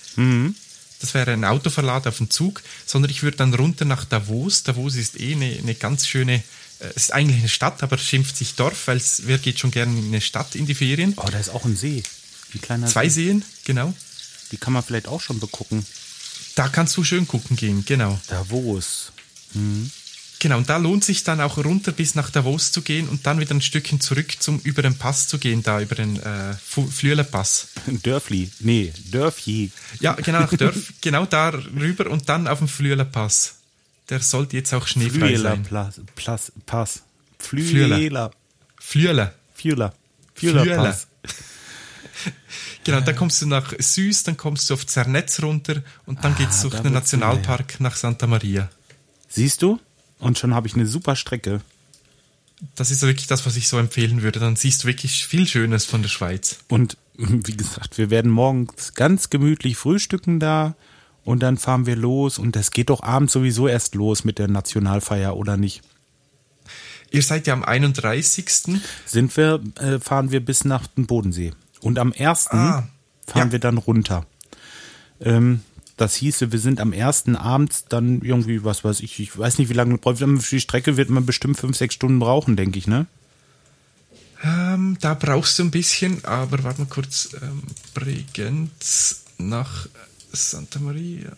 [0.99, 4.63] Das wäre ein Autoverlad auf dem Zug, sondern ich würde dann runter nach Davos.
[4.63, 6.43] Davos ist eh eine, eine ganz schöne,
[6.79, 10.07] äh, ist eigentlich eine Stadt, aber schimpft sich Dorf, weil wer geht schon gerne in
[10.07, 11.13] eine Stadt in die Ferien?
[11.17, 12.03] Oh, da ist auch ein See.
[12.53, 13.25] Ein kleiner Zwei See.
[13.25, 13.93] Seen, genau.
[14.51, 15.85] Die kann man vielleicht auch schon begucken.
[16.55, 18.19] Da kannst du schön gucken gehen, genau.
[18.27, 19.11] Davos.
[20.39, 23.39] Genau, und da lohnt sich dann auch runter bis nach Davos zu gehen und dann
[23.39, 26.87] wieder ein Stückchen zurück zum über den Pass zu gehen, da über den äh, Fu-
[26.87, 27.67] Flüeler Pass.
[28.03, 28.51] Dörfli.
[28.59, 29.71] Nee, Dörfli.
[30.01, 33.55] Ja, genau, nach Dörf, genau da rüber und dann auf dem Flüeler Pass.
[34.09, 35.63] Der sollte jetzt auch schneefrei Flüeler sein.
[35.63, 37.01] Plas, Plas, Pass.
[37.39, 37.95] Flüeler.
[37.97, 38.31] Flüeler.
[38.79, 39.33] Flüeler.
[39.55, 39.93] Flüeler.
[40.35, 40.83] Flüeler Flüeler.
[40.83, 41.07] Pass.
[42.85, 46.61] Genau, dann kommst du nach Süß, dann kommst du auf Zernetz runter und dann geht's
[46.61, 48.69] durch Ah, da den Nationalpark nach Santa Maria.
[49.27, 49.79] Siehst du?
[50.19, 51.61] Und schon habe ich eine super Strecke.
[52.75, 54.39] Das ist wirklich das, was ich so empfehlen würde.
[54.39, 56.59] Dann siehst du wirklich viel Schönes von der Schweiz.
[56.69, 60.75] Und wie gesagt, wir werden morgens ganz gemütlich frühstücken da
[61.23, 64.47] und dann fahren wir los und das geht doch abends sowieso erst los mit der
[64.47, 65.81] Nationalfeier oder nicht?
[67.09, 68.79] Ihr seid ja am 31.
[69.05, 71.51] Sind wir, äh, fahren wir bis nach den Bodensee.
[71.85, 72.47] Und am 1.
[72.47, 72.87] Ah,
[73.27, 73.51] fahren ja.
[73.51, 74.25] wir dann runter.
[75.21, 75.61] Ähm,
[75.97, 79.69] das hieße, wir sind am ersten abends dann irgendwie, was weiß ich, ich weiß nicht,
[79.69, 83.05] wie lange für die Strecke, wird man bestimmt fünf, sechs Stunden brauchen, denke ich, ne?
[84.43, 87.29] Ähm, da brauchst du ein bisschen, aber warte mal kurz.
[87.39, 87.61] Ähm,
[87.93, 89.87] Bregenz nach
[90.33, 91.33] Santa Maria.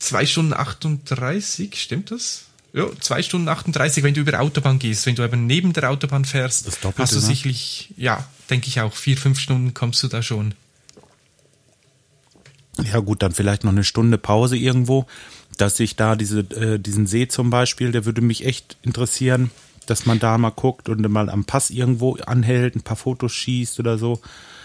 [0.00, 2.46] Zwei Stunden 38, stimmt das?
[2.72, 5.06] Ja, zwei Stunden 38, wenn du über Autobahn gehst.
[5.06, 7.26] Wenn du eben neben der Autobahn fährst, Das Doppelte, hast du ne?
[7.26, 10.54] sicherlich, ja, denke ich auch, vier, fünf Stunden kommst du da schon.
[12.84, 15.06] Ja gut, dann vielleicht noch eine Stunde Pause irgendwo,
[15.56, 19.50] dass ich da diese, äh, diesen See zum Beispiel, der würde mich echt interessieren,
[19.86, 23.80] dass man da mal guckt und mal am Pass irgendwo anhält, ein paar Fotos schießt
[23.80, 24.20] oder so.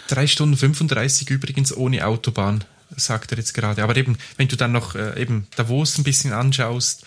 [0.08, 2.63] Drei Stunden 35 übrigens ohne Autobahn,
[2.96, 3.84] sagt er jetzt gerade.
[3.84, 7.06] Aber eben, wenn du dann noch äh, eben Davos ein bisschen anschaust,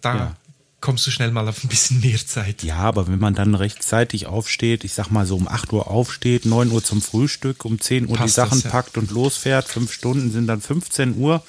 [0.00, 0.36] da Ja.
[0.80, 2.62] kommst du schnell mal auf ein bisschen mehr Zeit.
[2.62, 6.44] Ja, aber wenn man dann rechtzeitig aufsteht, ich sag mal so um 8 Uhr aufsteht,
[6.44, 8.70] 9 Uhr zum Frühstück, um 10 Uhr die Passt das, Sachen ja.
[8.70, 11.42] packt und losfährt, fünf Stunden sind dann 15 Uhr.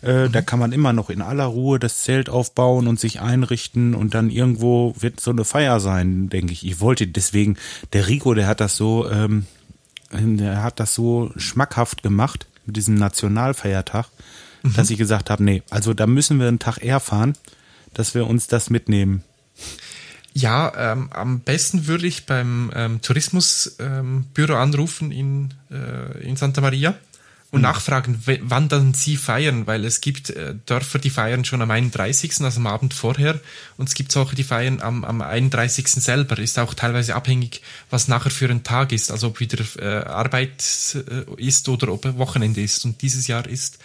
[0.00, 3.94] Äh, Da kann man immer noch in aller Ruhe das Zelt aufbauen und sich einrichten
[3.94, 6.66] und dann irgendwo wird so eine Feier sein, denke ich.
[6.66, 7.56] Ich wollte deswegen,
[7.92, 9.46] der Rico, der hat das so, ähm,
[10.12, 14.06] der hat das so schmackhaft gemacht mit diesem Nationalfeiertag,
[14.62, 17.34] dass ich gesagt habe, nee, also da müssen wir einen Tag eher fahren,
[17.94, 19.22] dass wir uns das mitnehmen.
[20.34, 26.62] Ja, ähm, am besten würde ich beim ähm, Tourismusbüro ähm, anrufen in, äh, in Santa
[26.62, 26.94] Maria
[27.50, 31.60] und nachfragen, w- wann dann sie feiern, weil es gibt äh, Dörfer, die feiern schon
[31.60, 33.38] am 31., also am Abend vorher,
[33.76, 35.86] und es gibt solche, die feiern am, am 31.
[35.88, 36.38] selber.
[36.38, 40.64] Ist auch teilweise abhängig, was nachher für ein Tag ist, also ob wieder äh, Arbeit
[40.94, 42.86] äh, ist oder ob Wochenende ist.
[42.86, 43.78] Und dieses Jahr ist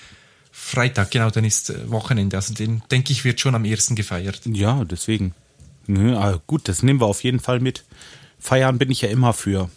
[0.68, 2.36] Freitag, genau, dann ist äh, Wochenende.
[2.36, 4.42] Also den, denke ich, wird schon am ersten gefeiert.
[4.46, 5.34] Ja, deswegen.
[5.88, 7.86] Nö, aber gut, das nehmen wir auf jeden Fall mit.
[8.38, 9.70] Feiern bin ich ja immer für.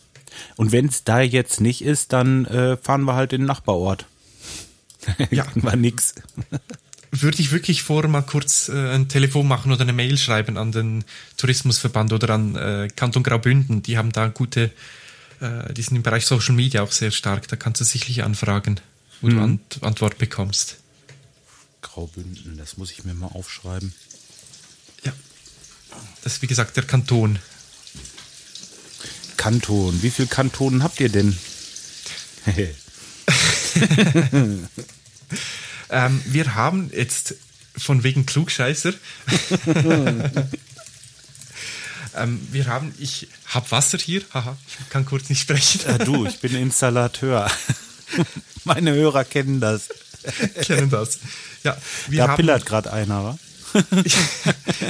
[0.56, 4.06] Und wenn es da jetzt nicht ist, dann äh, fahren wir halt in den Nachbarort.
[5.30, 5.46] Ja.
[5.54, 6.16] War nix.
[7.12, 10.72] würde ich wirklich vor mal kurz äh, ein Telefon machen oder eine Mail schreiben an
[10.72, 11.04] den
[11.36, 13.82] Tourismusverband oder an äh, Kanton Graubünden.
[13.82, 14.72] Die haben da gute,
[15.40, 17.48] äh, die sind im Bereich Social Media auch sehr stark.
[17.48, 18.80] Da kannst du sicherlich anfragen,
[19.20, 20.76] wo du Ant Antwort bekommst.
[21.82, 23.94] Graubünden, das muss ich mir mal aufschreiben.
[26.22, 27.38] Das ist wie gesagt der Kanton.
[29.36, 30.02] Kanton.
[30.02, 31.36] Wie viele Kantonen habt ihr denn?
[35.90, 37.34] ähm, wir haben jetzt
[37.76, 38.92] von wegen Klugscheißer.
[42.14, 45.80] ähm, wir haben, ich habe Wasser hier, haha, ich kann kurz nicht sprechen.
[45.86, 47.50] Ja, du, ich bin Installateur.
[48.64, 49.88] Meine Hörer kennen das.
[50.62, 51.18] kennen das.
[51.62, 51.76] Ja,
[52.08, 53.38] wir da haben, pillert gerade einer, wa?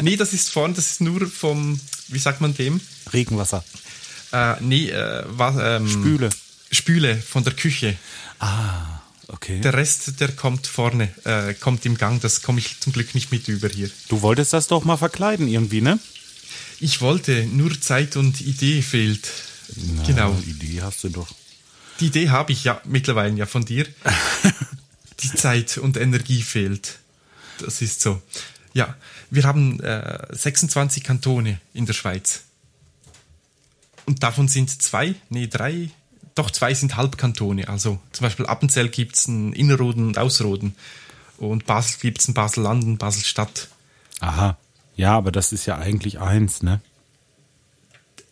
[0.02, 1.78] nee, das ist vorne, das ist nur vom,
[2.09, 2.80] wie sagt man dem?
[3.12, 3.64] Regenwasser.
[4.33, 6.30] Äh, nee, äh, was, ähm, Spüle.
[6.70, 7.96] Spüle von der Küche.
[8.38, 9.61] Ah, okay.
[9.61, 12.20] Der Rest, der kommt vorne, äh, kommt im Gang.
[12.20, 13.90] Das komme ich zum Glück nicht mit über hier.
[14.09, 15.98] Du wolltest das doch mal verkleiden irgendwie, ne?
[16.78, 19.28] Ich wollte, nur Zeit und Idee fehlt.
[19.76, 20.38] Na, genau.
[20.46, 21.28] Idee hast du doch.
[22.00, 23.86] Die Idee habe ich ja mittlerweile ja von dir.
[25.20, 26.98] Die Zeit und Energie fehlt.
[27.58, 28.22] Das ist so.
[28.72, 28.96] Ja,
[29.30, 32.44] wir haben äh, 26 Kantone in der Schweiz.
[34.06, 35.90] Und davon sind zwei, nee, drei,
[36.34, 37.68] doch zwei sind Halbkantone.
[37.68, 40.74] Also zum Beispiel Appenzell gibt es einen Innerrhoden und Außerrhoden.
[41.36, 43.68] Und Basel gibt es ein Basel-Land und Basel-Stadt.
[44.20, 44.56] Aha.
[44.96, 46.80] Ja, aber das ist ja eigentlich eins, ne?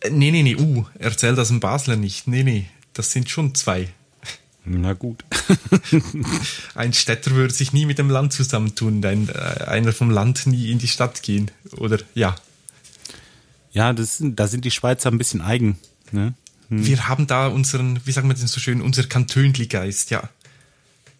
[0.01, 2.27] Äh, nee, nee, nee, uh, erzähl das im Basler nicht.
[2.27, 3.89] Nee, nee, das sind schon zwei.
[4.65, 5.23] Na gut.
[6.75, 10.71] ein Städter würde sich nie mit dem Land zusammentun, ein, äh, einer vom Land nie
[10.71, 11.49] in die Stadt gehen.
[11.77, 12.35] Oder ja.
[13.71, 15.79] Ja, das, da sind die Schweizer ein bisschen eigen.
[16.11, 16.33] Ne?
[16.69, 16.85] Hm.
[16.85, 20.29] Wir haben da unseren, wie sagen wir denn so schön, unser Kantönli-Geist, ja.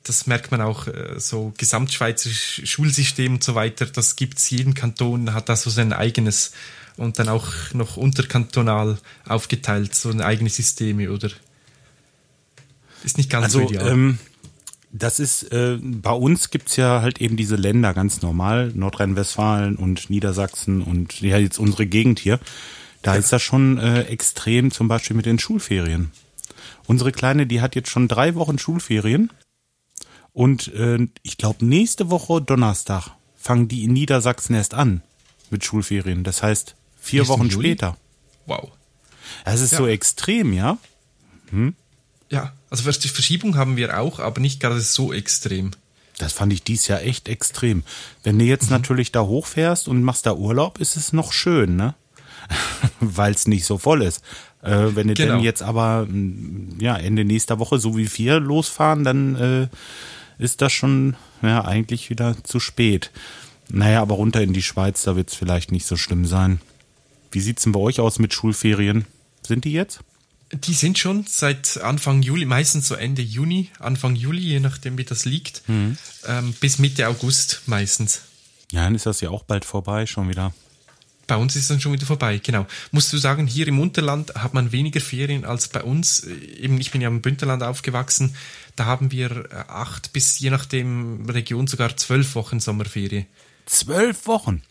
[0.03, 5.33] Das merkt man auch, äh, so gesamtschweizerisches Schulsystem und so weiter, das gibt's jeden Kanton,
[5.33, 6.51] hat da so sein eigenes
[6.97, 11.29] und dann auch noch unterkantonal aufgeteilt, so eigene Systeme, oder?
[13.03, 13.91] Ist nicht ganz also, so ideal.
[13.91, 14.19] Ähm,
[14.91, 20.09] das ist, äh, bei uns gibt's ja halt eben diese Länder ganz normal, Nordrhein-Westfalen und
[20.09, 22.39] Niedersachsen und ja, jetzt unsere Gegend hier.
[23.01, 23.19] Da ja.
[23.19, 26.11] ist das schon äh, extrem, zum Beispiel mit den Schulferien.
[26.87, 29.31] Unsere Kleine, die hat jetzt schon drei Wochen Schulferien.
[30.33, 35.01] Und äh, ich glaube, nächste Woche Donnerstag fangen die in Niedersachsen erst an
[35.49, 36.23] mit Schulferien.
[36.23, 37.69] Das heißt, vier Wochen Juli?
[37.69, 37.95] später.
[38.45, 38.71] Wow.
[39.45, 39.77] Das ist ja.
[39.77, 40.77] so extrem, ja?
[41.51, 41.75] Hm?
[42.29, 45.71] Ja, also Verschiebung haben wir auch, aber nicht gerade so extrem.
[46.19, 47.83] Das fand ich dies Jahr echt extrem.
[48.23, 48.77] Wenn du jetzt mhm.
[48.77, 51.95] natürlich da hochfährst und machst da Urlaub, ist es noch schön, ne?
[52.99, 54.23] Weil es nicht so voll ist.
[54.61, 55.35] Äh, wenn du genau.
[55.35, 56.07] denn jetzt aber
[56.79, 59.67] ja Ende nächster Woche so wie wir losfahren, dann äh,
[60.37, 63.11] ist das schon ja eigentlich wieder zu spät.
[63.69, 66.59] Naja, aber runter in die Schweiz, da wird es vielleicht nicht so schlimm sein.
[67.31, 69.05] Wie sieht's denn bei euch aus mit Schulferien?
[69.45, 70.01] Sind die jetzt?
[70.51, 75.03] Die sind schon seit Anfang Juli, meistens so Ende Juni, Anfang Juli, je nachdem wie
[75.03, 75.97] das liegt, mhm.
[76.27, 78.21] ähm, bis Mitte August meistens.
[78.71, 80.53] Ja, dann ist das ja auch bald vorbei, schon wieder.
[81.27, 82.65] Bei uns ist es dann schon wieder vorbei, genau.
[82.91, 86.23] Musst du sagen, hier im Unterland hat man weniger Ferien als bei uns.
[86.23, 88.35] Eben, ich bin ja im Bündnerland aufgewachsen.
[88.75, 93.27] Da haben wir äh, acht bis je nachdem Region sogar zwölf Wochen Sommerferie.
[93.67, 94.63] Zwölf Wochen?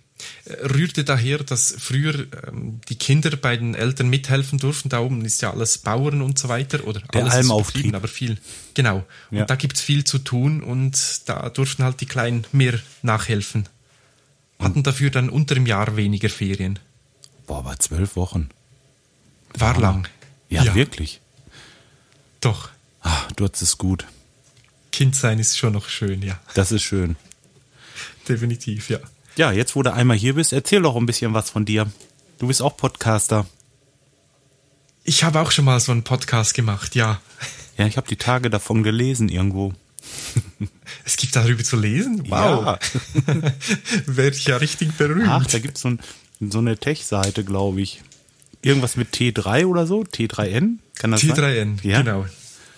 [0.47, 4.89] Rührte daher, dass früher ähm, die Kinder bei den Eltern mithelfen durften.
[4.89, 6.85] Da oben ist ja alles Bauern und so weiter.
[6.87, 7.95] Oder Der alles Almauftrieb.
[7.95, 8.39] aber viel.
[8.75, 9.05] Genau.
[9.31, 9.43] Ja.
[9.43, 13.69] Und da gibt's viel zu tun und da durften halt die Kleinen mehr nachhelfen.
[14.59, 16.79] Hatten dafür dann unter dem Jahr weniger Ferien.
[17.47, 18.49] Boah, aber zwölf Wochen.
[19.57, 19.81] War ah.
[19.81, 20.09] lang.
[20.49, 21.21] Ja, ja, wirklich.
[22.41, 22.71] Doch.
[23.01, 24.07] Ach, du hast es gut.
[24.91, 26.41] Kind sein ist schon noch schön, ja.
[26.55, 27.17] Das ist schön.
[28.29, 28.99] Definitiv, ja.
[29.39, 31.87] Ja, jetzt wo du einmal hier bist, erzähl doch ein bisschen was von dir.
[32.41, 33.47] Du bist auch Podcaster.
[35.05, 37.21] Ich habe auch schon mal so einen Podcast gemacht, ja.
[37.77, 39.73] Ja, ich habe die Tage davon gelesen irgendwo.
[41.05, 42.29] Es gibt darüber zu lesen?
[42.29, 42.79] Wow.
[43.27, 43.53] Ja.
[44.07, 45.29] Werde ich ja richtig berühmt.
[45.29, 46.01] Ach, da gibt's so, ein,
[46.41, 48.03] so eine Tech-Seite, glaube ich.
[48.61, 50.01] Irgendwas mit T3 oder so?
[50.03, 50.79] T3N?
[50.97, 51.81] Kann das T3N, sein?
[51.85, 52.03] Ja?
[52.03, 52.27] genau.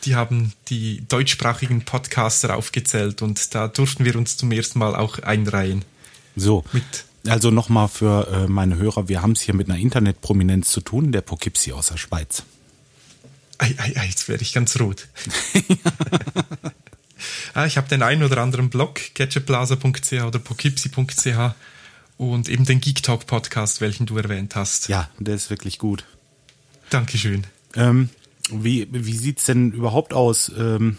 [0.04, 5.18] Die haben die deutschsprachigen Podcaster aufgezählt und da durften wir uns zum ersten Mal auch
[5.20, 5.86] einreihen.
[6.36, 6.64] So.
[6.72, 10.80] Mit also nochmal für äh, meine Hörer, wir haben es hier mit einer Internetprominenz zu
[10.80, 12.44] tun, der Poughkeepsie aus der Schweiz.
[13.58, 15.06] Ei, ei, ei, jetzt werde ich ganz rot.
[17.54, 21.54] ah, ich habe den einen oder anderen Blog, gadgetplaza.ch oder poughkeepsie.ch
[22.16, 24.88] und eben den Geek Talk Podcast, welchen du erwähnt hast.
[24.88, 26.04] Ja, der ist wirklich gut.
[26.88, 27.46] Dankeschön.
[27.74, 28.08] Ähm,
[28.50, 30.98] wie wie sieht es denn überhaupt aus ähm,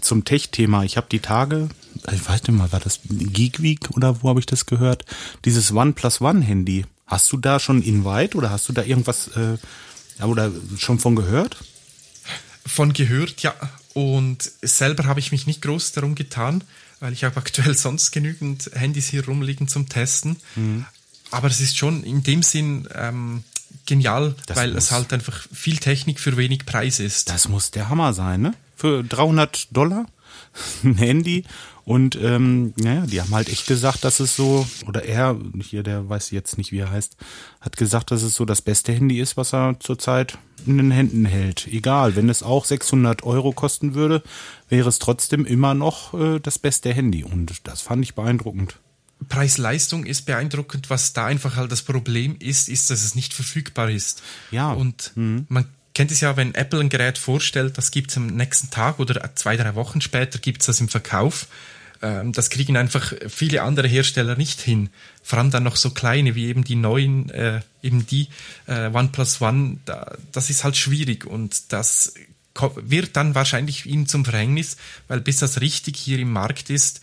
[0.00, 0.84] zum Tech-Thema?
[0.84, 1.68] Ich habe die Tage
[2.12, 5.04] ich weiß nicht mal, war das Geek Week oder wo habe ich das gehört?
[5.44, 6.84] Dieses OnePlus One Handy.
[7.06, 9.56] Hast du da schon Invite oder hast du da irgendwas äh,
[10.24, 11.56] oder schon von gehört?
[12.66, 13.54] Von gehört, ja.
[13.94, 16.64] Und selber habe ich mich nicht groß darum getan,
[17.00, 20.36] weil ich habe aktuell sonst genügend Handys hier rumliegen zum Testen.
[20.56, 20.84] Mhm.
[21.30, 23.44] aber es ist schon in dem Sinn ähm,
[23.86, 24.84] genial, Das weil muss.
[24.84, 27.28] es halt einfach viel Technik für wenig Preis ist.
[27.30, 28.54] Das muss der Hammer sein, ne?
[28.76, 30.06] Für 300 Dollar
[30.84, 31.44] ein Handy.
[31.86, 36.08] Und ähm, naja, die haben halt echt gesagt, dass es so, oder er, hier, der
[36.08, 37.16] weiß jetzt nicht, wie er heißt,
[37.60, 41.24] hat gesagt, dass es so das beste Handy ist, was er zurzeit in den Händen
[41.24, 41.68] hält.
[41.68, 44.24] Egal, wenn es auch 600 Euro kosten würde,
[44.68, 47.22] wäre es trotzdem immer noch äh, das beste Handy.
[47.22, 48.80] Und das fand ich beeindruckend.
[49.28, 50.90] Preis-Leistung ist beeindruckend.
[50.90, 54.24] Was da einfach halt das Problem ist, ist, dass es nicht verfügbar ist.
[54.50, 54.74] Ja.
[54.74, 54.80] Mhm.
[54.80, 58.70] Und man kennt es ja, wenn Apple ein Gerät vorstellt, das gibt es am nächsten
[58.70, 61.46] Tag oder zwei, drei Wochen später gibt es das im Verkauf.
[62.02, 64.90] Ähm, Das kriegen einfach viele andere Hersteller nicht hin.
[65.22, 68.28] Vor allem dann noch so kleine wie eben die neuen, äh, eben die
[68.66, 69.78] äh, OnePlus One.
[69.84, 72.14] Da, das ist halt schwierig und das
[72.76, 74.76] wird dann wahrscheinlich ihnen zum Verhängnis,
[75.08, 77.00] weil bis das richtig hier im Markt ist,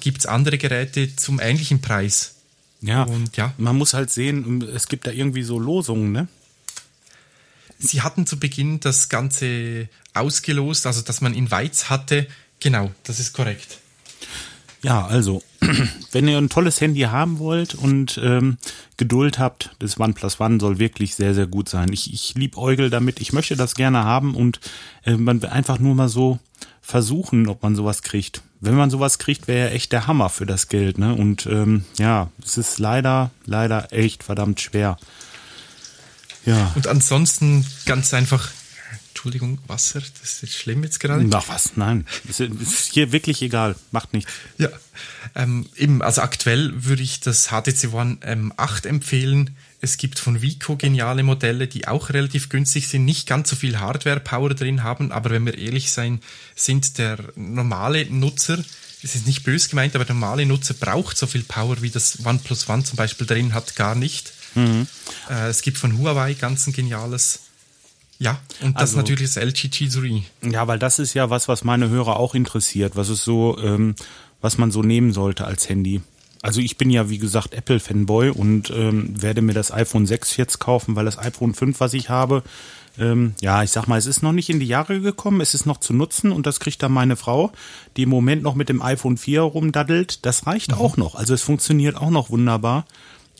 [0.00, 2.34] gibt es andere Geräte zum ähnlichen Preis.
[2.80, 3.54] Ja, Und ja.
[3.58, 6.28] man muss halt sehen, es gibt da irgendwie so Losungen, ne?
[7.78, 12.26] Sie hatten zu Beginn das Ganze ausgelost, also dass man in Weiz hatte.
[12.58, 13.78] Genau, das ist korrekt.
[14.82, 15.42] Ja, also,
[16.12, 18.58] wenn ihr ein tolles Handy haben wollt und ähm,
[18.96, 21.92] Geduld habt, das OnePlus One soll wirklich sehr, sehr gut sein.
[21.92, 24.60] Ich, ich liebäugel damit, ich möchte das gerne haben und
[25.04, 26.38] äh, man will einfach nur mal so
[26.80, 28.42] versuchen, ob man sowas kriegt.
[28.60, 31.14] Wenn man sowas kriegt, wäre ja echt der Hammer für das Geld, ne?
[31.14, 34.96] Und ähm, ja, es ist leider, leider echt verdammt schwer.
[36.44, 36.72] Ja.
[36.74, 38.48] Und ansonsten ganz einfach,
[39.18, 41.28] Entschuldigung, Wasser, das ist schlimm jetzt gerade.
[41.34, 42.06] Ach was, nein.
[42.28, 43.74] Ist, ist hier wirklich egal.
[43.90, 44.30] Macht nichts.
[44.58, 44.68] Ja,
[45.34, 49.56] ähm, eben, also aktuell würde ich das HTC One M8 empfehlen.
[49.80, 53.80] Es gibt von Vico geniale Modelle, die auch relativ günstig sind, nicht ganz so viel
[53.80, 56.20] Hardware-Power drin haben, aber wenn wir ehrlich sein,
[56.54, 58.58] sind der normale Nutzer,
[59.02, 62.24] es ist nicht bös gemeint, aber der normale Nutzer braucht so viel Power, wie das
[62.24, 64.32] OnePlus One zum Beispiel drin hat, gar nicht.
[65.28, 67.40] Äh, es gibt von Huawei ganz ein geniales.
[68.18, 70.22] Ja, und das Also- natürlich das LG G3.
[70.50, 72.96] Ja, weil das ist ja was, was meine Hörer auch interessiert.
[72.96, 73.94] Was ist so, ähm,
[74.40, 76.00] was man so nehmen sollte als Handy.
[76.42, 80.60] Also ich bin ja, wie gesagt, Apple-Fanboy und ähm, werde mir das iPhone 6 jetzt
[80.60, 82.44] kaufen, weil das iPhone 5, was ich habe,
[82.96, 85.66] ähm, ja, ich sag mal, es ist noch nicht in die Jahre gekommen, es ist
[85.66, 87.52] noch zu nutzen und das kriegt dann meine Frau,
[87.96, 90.24] die im Moment noch mit dem iPhone 4 rumdaddelt.
[90.26, 91.14] Das reicht auch noch.
[91.16, 92.84] Also es funktioniert auch noch wunderbar.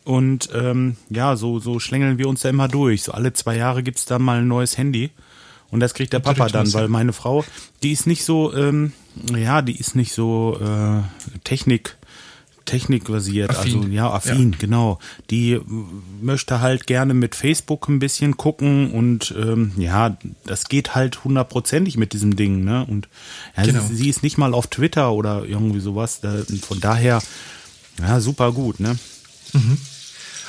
[0.09, 3.03] Und ähm, ja, so, so schlängeln wir uns da immer durch.
[3.03, 5.11] So alle zwei Jahre gibt's dann mal ein neues Handy.
[5.71, 6.73] Und das kriegt der Papa dann, ja.
[6.73, 7.45] weil meine Frau,
[7.83, 8.95] die ist nicht so, ähm,
[9.37, 11.03] ja, die ist nicht so äh,
[11.45, 11.99] Technik,
[12.65, 14.99] Technikbasiert, also ja, affin, genau.
[15.29, 15.61] Die
[16.23, 20.17] möchte halt gerne mit Facebook ein bisschen gucken und ähm, ja,
[20.47, 22.87] das geht halt hundertprozentig mit diesem Ding, ne?
[22.87, 23.09] Und
[23.59, 23.83] ja, Genau.
[23.87, 26.21] sie, sie ist nicht mal auf Twitter oder irgendwie sowas.
[26.23, 27.21] Da, von daher,
[28.01, 28.99] ja, super gut, ne?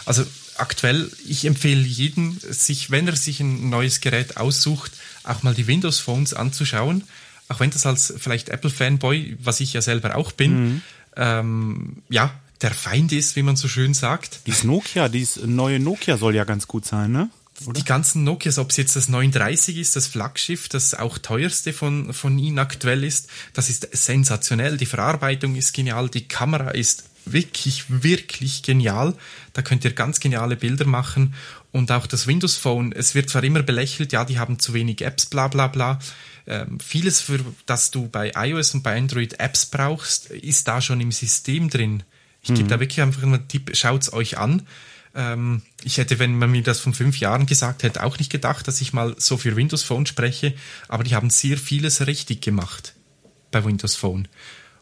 [0.09, 4.91] Also aktuell, ich empfehle jedem, sich, wenn er sich ein neues Gerät aussucht,
[5.23, 7.03] auch mal die Windows Phones anzuschauen.
[7.47, 10.81] Auch wenn das als vielleicht Apple-Fanboy, was ich ja selber auch bin,
[11.15, 14.39] ähm, ja, der Feind ist, wie man so schön sagt.
[14.47, 17.29] Dieses Nokia, dieses neue Nokia soll ja ganz gut sein, ne?
[17.67, 22.13] Die ganzen Nokias, ob es jetzt das 930 ist, das Flaggschiff, das auch teuerste von,
[22.13, 24.77] von ihnen aktuell ist, das ist sensationell.
[24.77, 29.15] Die Verarbeitung ist genial, die Kamera ist wirklich, wirklich genial.
[29.53, 31.33] Da könnt ihr ganz geniale Bilder machen.
[31.71, 35.01] Und auch das Windows Phone, es wird zwar immer belächelt, ja, die haben zu wenig
[35.01, 35.99] Apps, bla bla bla.
[36.47, 40.99] Ähm, vieles, für das du bei iOS und bei Android Apps brauchst, ist da schon
[40.99, 42.03] im System drin.
[42.41, 44.65] Ich gebe da wirklich einfach einen Tipp, schaut's euch an.
[45.13, 48.67] Ähm, ich hätte, wenn man mir das vor fünf Jahren gesagt hätte, auch nicht gedacht,
[48.67, 50.53] dass ich mal so für Windows Phone spreche,
[50.87, 52.93] aber die haben sehr vieles richtig gemacht
[53.51, 54.27] bei Windows Phone.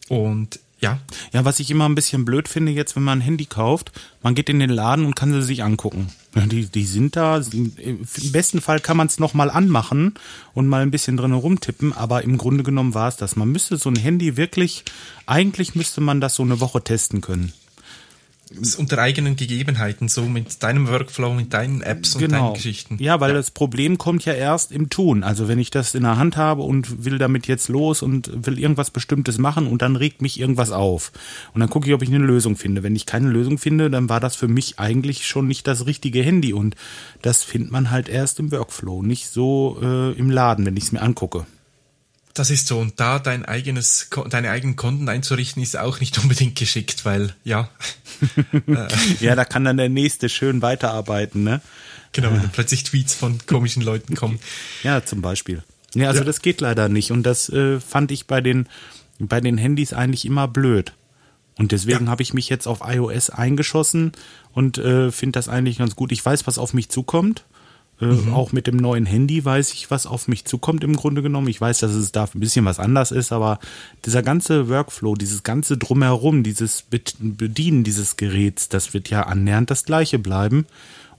[0.08, 1.00] Und ja,
[1.34, 4.36] Ja, was ich immer ein bisschen blöd finde jetzt, wenn man ein Handy kauft, man
[4.36, 6.12] geht in den Laden und kann sie sich angucken.
[6.36, 10.14] Die, die sind da, im besten Fall kann man es nochmal anmachen
[10.54, 13.36] und mal ein bisschen drin rumtippen, aber im Grunde genommen war es das.
[13.36, 14.84] Man müsste so ein Handy wirklich,
[15.26, 17.54] eigentlich müsste man das so eine Woche testen können.
[18.78, 22.98] Unter eigenen Gegebenheiten, so mit deinem Workflow, mit deinen Apps und deinen Geschichten.
[22.98, 23.08] Genau.
[23.08, 25.24] Ja, weil das Problem kommt ja erst im Tun.
[25.24, 28.58] Also wenn ich das in der Hand habe und will damit jetzt los und will
[28.58, 31.12] irgendwas Bestimmtes machen und dann regt mich irgendwas auf.
[31.54, 32.84] Und dann gucke ich, ob ich eine Lösung finde.
[32.84, 36.24] Wenn ich keine Lösung finde, dann war das für mich eigentlich schon nicht das richtige
[36.24, 36.54] Handy.
[36.54, 36.76] Und
[37.22, 40.92] das findet man halt erst im Workflow, nicht so äh, im Laden, wenn ich es
[40.92, 41.46] mir angucke.
[42.40, 42.80] Das ist so.
[42.80, 47.70] Und da dein eigenes, deine eigenen Konten einzurichten, ist auch nicht unbedingt geschickt, weil, ja,
[49.20, 51.62] Ja, da kann dann der Nächste schön weiterarbeiten, ne?
[52.14, 54.40] genau, wenn dann plötzlich Tweets von komischen Leuten kommen.
[54.84, 55.64] Ja, zum Beispiel.
[55.94, 56.26] Ja, also Ja.
[56.26, 57.12] das geht leider nicht.
[57.12, 58.68] Und das äh, fand ich bei den,
[59.20, 60.94] bei den Handys eigentlich immer blöd.
[61.58, 62.12] Und deswegen ja.
[62.12, 64.12] habe ich mich jetzt auf iOS eingeschossen
[64.52, 66.12] und äh, finde das eigentlich ganz gut.
[66.12, 67.46] Ich weiß, was auf mich zukommt.
[68.00, 68.34] Äh, mhm.
[68.34, 71.48] Auch mit dem neuen Handy weiß ich, was auf mich zukommt im Grunde genommen.
[71.48, 73.60] Ich weiß, dass es da ein bisschen was anders ist, aber
[74.06, 76.84] dieser ganze Workflow, dieses ganze Drumherum, dieses
[77.20, 80.66] Bedienen dieses Geräts, das wird ja annähernd das gleiche bleiben.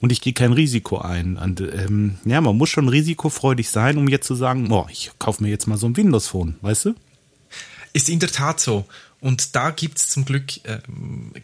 [0.00, 1.36] Und ich gehe kein Risiko ein.
[1.36, 5.42] Und, ähm, ja, man muss schon risikofreudig sein, um jetzt zu sagen, boah, ich kaufe
[5.42, 6.94] mir jetzt mal so ein Windows-Phone, weißt du?
[7.94, 8.84] Ist in der Tat so.
[9.20, 10.78] Und da gibt's zum Glück äh,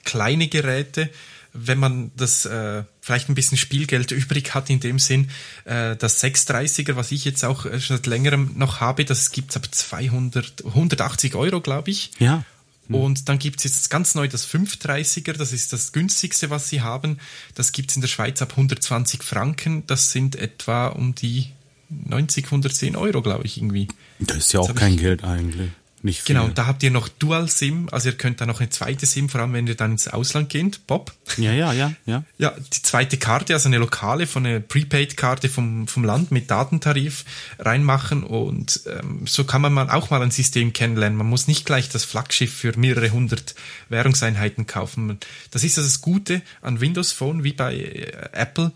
[0.05, 1.11] kleine Geräte,
[1.55, 5.31] wenn man das äh, vielleicht ein bisschen Spielgeld übrig hat in dem Sinn,
[5.65, 9.57] äh, das 630er, was ich jetzt auch äh, schon seit längerem noch habe, das gibt's
[9.57, 12.11] ab 200, 180 Euro, glaube ich.
[12.19, 12.45] Ja.
[12.89, 12.95] Mhm.
[12.95, 17.19] Und dann gibt's jetzt ganz neu das 530er, das ist das günstigste, was sie haben.
[17.55, 19.87] Das gibt's in der Schweiz ab 120 Franken.
[19.87, 21.53] Das sind etwa um die
[21.89, 23.89] 90, 110 Euro, glaube ich, irgendwie.
[24.19, 25.71] Das ist ja auch kein Geld eigentlich.
[26.05, 26.37] Nicht viel.
[26.37, 29.31] Genau, da habt ihr noch Dual SIM, also ihr könnt da noch eine zweite SIM,
[29.31, 31.15] vor allem wenn ihr dann ins Ausland geht, Bob.
[31.39, 32.25] Ja, ja, ja, ja.
[32.37, 37.25] Ja, die zweite Karte, also eine lokale von einer Prepaid-Karte vom, vom Land mit Datentarif
[37.59, 41.17] reinmachen und ähm, so kann man mal auch mal ein System kennenlernen.
[41.17, 43.55] Man muss nicht gleich das Flaggschiff für mehrere hundert
[43.89, 45.19] Währungseinheiten kaufen.
[45.53, 48.73] Das ist also das Gute an Windows Phone wie bei äh, Apple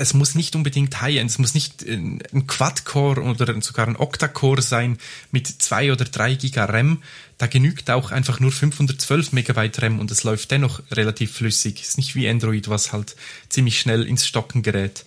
[0.00, 4.62] es muss nicht unbedingt High-End, es muss nicht äh, ein Quad-Core oder sogar ein Octa-Core
[4.62, 4.98] sein
[5.30, 7.02] mit zwei oder drei Giga RAM.
[7.38, 11.82] Da genügt auch einfach nur 512 Megabyte RAM und es läuft dennoch relativ flüssig.
[11.82, 13.16] Ist nicht wie Android, was halt
[13.48, 15.04] ziemlich schnell ins Stocken gerät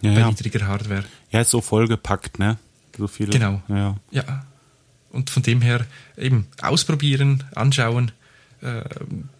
[0.00, 0.28] ja, bei ja.
[0.28, 1.04] niedriger Hardware.
[1.30, 2.58] Ja, ist so vollgepackt, ne?
[2.96, 3.30] So viele.
[3.30, 3.62] Genau.
[3.68, 3.96] Ja.
[4.10, 4.46] ja.
[5.10, 5.86] Und von dem her
[6.16, 8.12] eben ausprobieren, anschauen.
[8.60, 8.82] Äh,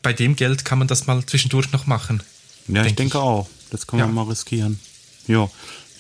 [0.03, 2.23] bei dem Geld kann man das mal zwischendurch noch machen.
[2.69, 3.23] Ja, denk ich denke ich.
[3.23, 3.49] auch.
[3.71, 4.79] Das kann man mal riskieren.
[5.27, 5.49] Ja.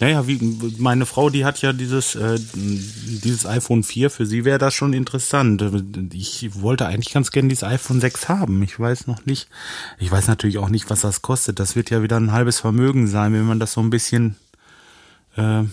[0.00, 0.38] Naja, wie
[0.78, 4.92] meine Frau, die hat ja dieses, äh, dieses iPhone 4, für sie wäre das schon
[4.92, 5.64] interessant.
[6.12, 8.62] Ich wollte eigentlich ganz gerne dieses iPhone 6 haben.
[8.64, 9.48] Ich weiß noch nicht.
[10.00, 11.60] Ich weiß natürlich auch nicht, was das kostet.
[11.60, 14.34] Das wird ja wieder ein halbes Vermögen sein, wenn man das so ein bisschen,
[15.36, 15.72] äh, ein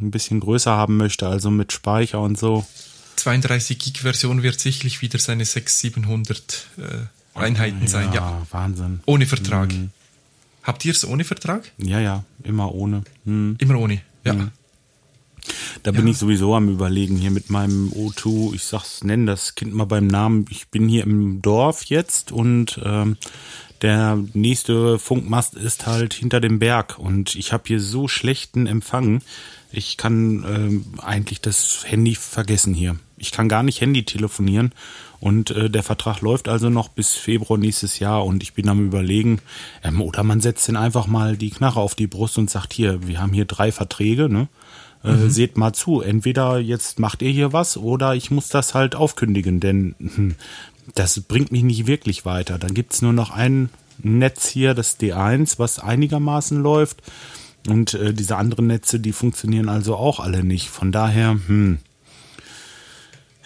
[0.00, 2.66] bisschen größer haben möchte, also mit Speicher und so.
[3.16, 8.46] 32 Gig Version wird sicherlich wieder seine 600, 700 äh, Einheiten ja, sein, ja.
[8.50, 9.00] Wahnsinn.
[9.04, 9.72] Ohne Vertrag.
[9.72, 9.90] Mhm.
[10.62, 11.70] Habt ihr es ohne Vertrag?
[11.78, 13.02] Ja, ja, immer ohne.
[13.24, 13.56] Hm.
[13.58, 14.32] Immer ohne, ja.
[14.32, 14.50] Hm.
[15.82, 16.12] Da bin ja.
[16.12, 20.06] ich sowieso am überlegen hier mit meinem O2, ich sag's, nenn das Kind mal beim
[20.06, 20.46] Namen.
[20.50, 23.16] Ich bin hier im Dorf jetzt und ähm,
[23.80, 29.22] der nächste Funkmast ist halt hinter dem Berg und ich habe hier so schlechten Empfang.
[29.72, 32.96] Ich kann ähm, eigentlich das Handy vergessen hier.
[33.16, 34.72] Ich kann gar nicht Handy telefonieren
[35.22, 38.84] und äh, der Vertrag läuft also noch bis Februar nächstes Jahr und ich bin am
[38.84, 39.38] überlegen,
[39.84, 43.06] ähm, oder man setzt den einfach mal die Knarre auf die Brust und sagt, hier,
[43.06, 44.48] wir haben hier drei Verträge, ne?
[45.04, 45.30] Äh, mhm.
[45.30, 49.60] Seht mal zu, entweder jetzt macht ihr hier was oder ich muss das halt aufkündigen,
[49.60, 50.34] denn hm,
[50.96, 52.58] das bringt mich nicht wirklich weiter.
[52.58, 57.00] Dann gibt's nur noch ein Netz hier, das D1, was einigermaßen läuft.
[57.68, 60.68] Und äh, diese anderen Netze, die funktionieren also auch alle nicht.
[60.68, 61.78] Von daher, hm,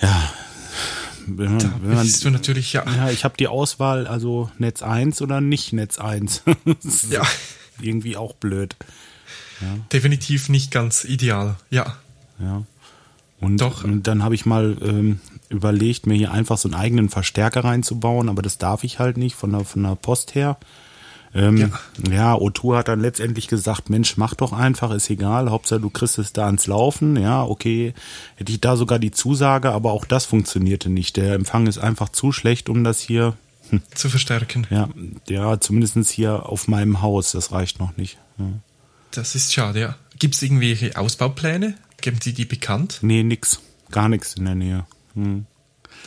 [0.01, 0.31] ja,
[1.27, 2.85] wenn man, da wenn man, du natürlich, ja.
[2.87, 6.43] Ja, ich habe die Auswahl, also Netz 1 oder nicht Netz 1.
[7.11, 7.23] ja.
[7.81, 8.77] Irgendwie auch blöd.
[9.61, 9.69] Ja.
[9.93, 11.97] Definitiv nicht ganz ideal, ja.
[12.39, 12.65] Ja.
[13.41, 13.85] Und, Doch.
[13.85, 18.29] und dann habe ich mal ähm, überlegt, mir hier einfach so einen eigenen Verstärker reinzubauen,
[18.29, 20.59] aber das darf ich halt nicht von der, von der Post her.
[21.37, 21.71] Ähm, ja.
[22.11, 26.19] ja, O2 hat dann letztendlich gesagt, Mensch, mach doch einfach, ist egal, Hauptsache du kriegst
[26.19, 27.17] es da ans Laufen.
[27.17, 27.93] Ja, okay,
[28.37, 31.17] hätte ich da sogar die Zusage, aber auch das funktionierte nicht.
[31.17, 33.37] Der Empfang ist einfach zu schlecht, um das hier
[33.69, 34.67] hm, zu verstärken.
[34.71, 34.89] Ja,
[35.29, 38.17] ja, zumindest hier auf meinem Haus, das reicht noch nicht.
[38.39, 38.47] Ja.
[39.11, 39.97] Das ist schade, ja.
[40.19, 41.75] Gibt es irgendwelche Ausbaupläne?
[42.01, 42.99] Geben Sie die bekannt?
[43.03, 43.61] Nee, nix.
[43.91, 44.87] Gar nichts in der Nähe.
[45.15, 45.47] Hm.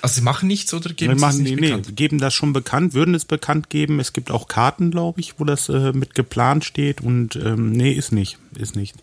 [0.02, 1.88] Also sie machen nichts oder geben sie machen, es nicht nee, bekannt?
[1.88, 4.00] Nee, geben das schon bekannt, würden es bekannt geben.
[4.00, 7.92] Es gibt auch Karten, glaube ich, wo das äh, mit geplant steht und ähm, nee,
[7.92, 8.96] ist nicht, ist nicht.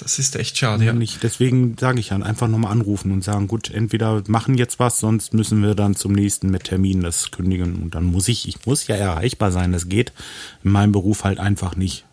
[0.00, 0.92] Das ist echt schade, ja.
[0.92, 1.22] Nicht.
[1.22, 5.34] Deswegen sage ich dann einfach nochmal anrufen und sagen, gut, entweder machen jetzt was, sonst
[5.34, 7.82] müssen wir dann zum nächsten mit Termin das kündigen.
[7.82, 9.72] Und dann muss ich, ich muss ja erreichbar sein.
[9.72, 10.12] Das geht
[10.62, 12.04] in meinem Beruf halt einfach nicht.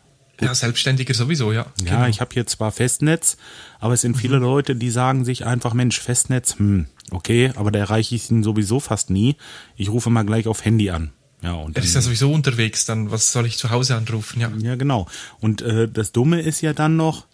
[0.41, 1.67] Ja, Selbstständiger sowieso, ja.
[1.83, 2.07] Ja, genau.
[2.07, 3.37] ich habe hier zwar Festnetz,
[3.79, 4.43] aber es sind viele mhm.
[4.43, 8.79] Leute, die sagen sich einfach, Mensch, Festnetz, hm, okay, aber da erreiche ich ihn sowieso
[8.79, 9.35] fast nie.
[9.77, 11.11] Ich rufe mal gleich auf Handy an.
[11.41, 14.51] Ja, und er ist ja sowieso unterwegs, dann was soll ich zu Hause anrufen, ja.
[14.57, 15.07] Ja, genau.
[15.39, 17.27] Und äh, das Dumme ist ja dann noch,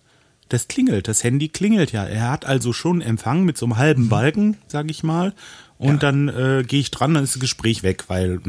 [0.49, 2.03] das klingelt, das Handy klingelt ja.
[2.03, 4.09] Er hat also schon Empfang mit so einem halben mhm.
[4.09, 5.33] Balken, sag ich mal.
[5.82, 6.11] Und ja.
[6.11, 8.39] dann äh, gehe ich dran, dann ist das Gespräch weg, weil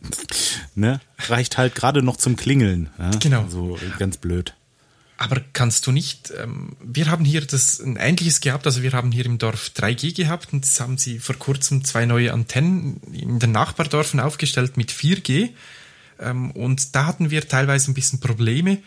[0.74, 2.88] ne, reicht halt gerade noch zum Klingeln.
[2.98, 3.10] Ja?
[3.20, 3.46] Genau.
[3.48, 4.54] So ganz blöd.
[5.18, 9.12] Aber kannst du nicht, ähm, wir haben hier das ein ähnliches gehabt, also wir haben
[9.12, 13.38] hier im Dorf 3G gehabt und jetzt haben sie vor kurzem zwei neue Antennen in
[13.38, 15.50] den Nachbardorfen aufgestellt mit 4G.
[16.18, 18.78] Ähm, und da hatten wir teilweise ein bisschen Probleme.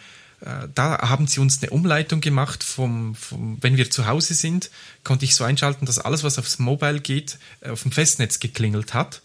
[0.46, 4.70] Äh, da haben sie uns eine Umleitung gemacht vom, vom, wenn wir zu Hause sind,
[5.04, 8.94] konnte ich so einschalten, dass alles, was aufs Mobile geht, äh, auf dem Festnetz geklingelt
[8.94, 9.22] hat.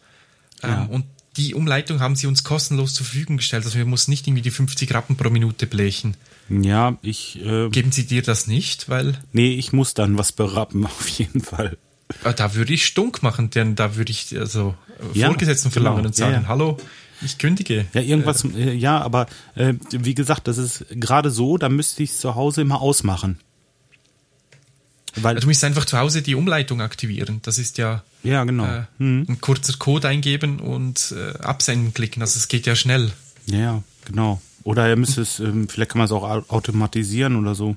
[0.62, 0.84] Ähm, Ja.
[0.84, 1.04] Und
[1.36, 3.64] die Umleitung haben sie uns kostenlos zur Verfügung gestellt.
[3.64, 6.16] Also wir mussten nicht irgendwie die 50 Rappen pro Minute blechen.
[6.48, 8.88] Ja, ich, äh, Geben sie dir das nicht?
[8.88, 11.76] Weil nee, ich muss dann was berappen, auf jeden Fall.
[12.24, 14.74] äh, da würde ich stunk machen, denn da würde ich also
[15.14, 16.08] Ja, Vorgesetzten verlangen genau.
[16.08, 16.48] und sagen, ja.
[16.48, 16.78] hallo,
[17.22, 17.86] ich kündige.
[17.94, 22.10] Ja, irgendwas, äh, ja, aber äh, wie gesagt, das ist gerade so, da müsste ich
[22.10, 23.38] es zu Hause immer ausmachen.
[25.16, 27.40] Weil, Du musst einfach zu Hause die Umleitung aktivieren.
[27.42, 28.64] Das ist ja ja, genau.
[28.66, 29.26] äh, Hm.
[29.28, 32.22] ein kurzer Code eingeben und äh, absenden klicken.
[32.22, 33.10] Also es geht ja schnell.
[33.46, 34.40] Ja, genau.
[34.64, 37.76] Oder er müsste es, ähm, vielleicht kann man es auch au- automatisieren oder so.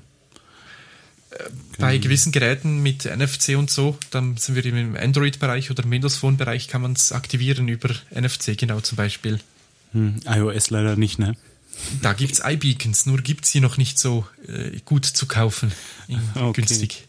[1.78, 6.16] Bei gewissen Geräten mit NFC und so, dann sind wir im Android-Bereich oder im Windows
[6.16, 9.40] Phone-Bereich, kann man es aktivieren über NFC, genau zum Beispiel.
[9.92, 11.34] Hm, iOS leider nicht, ne?
[12.02, 15.72] Da gibt's iBeacons, nur gibt's sie noch nicht so äh, gut zu kaufen,
[16.34, 16.52] Okay.
[16.52, 17.08] günstig.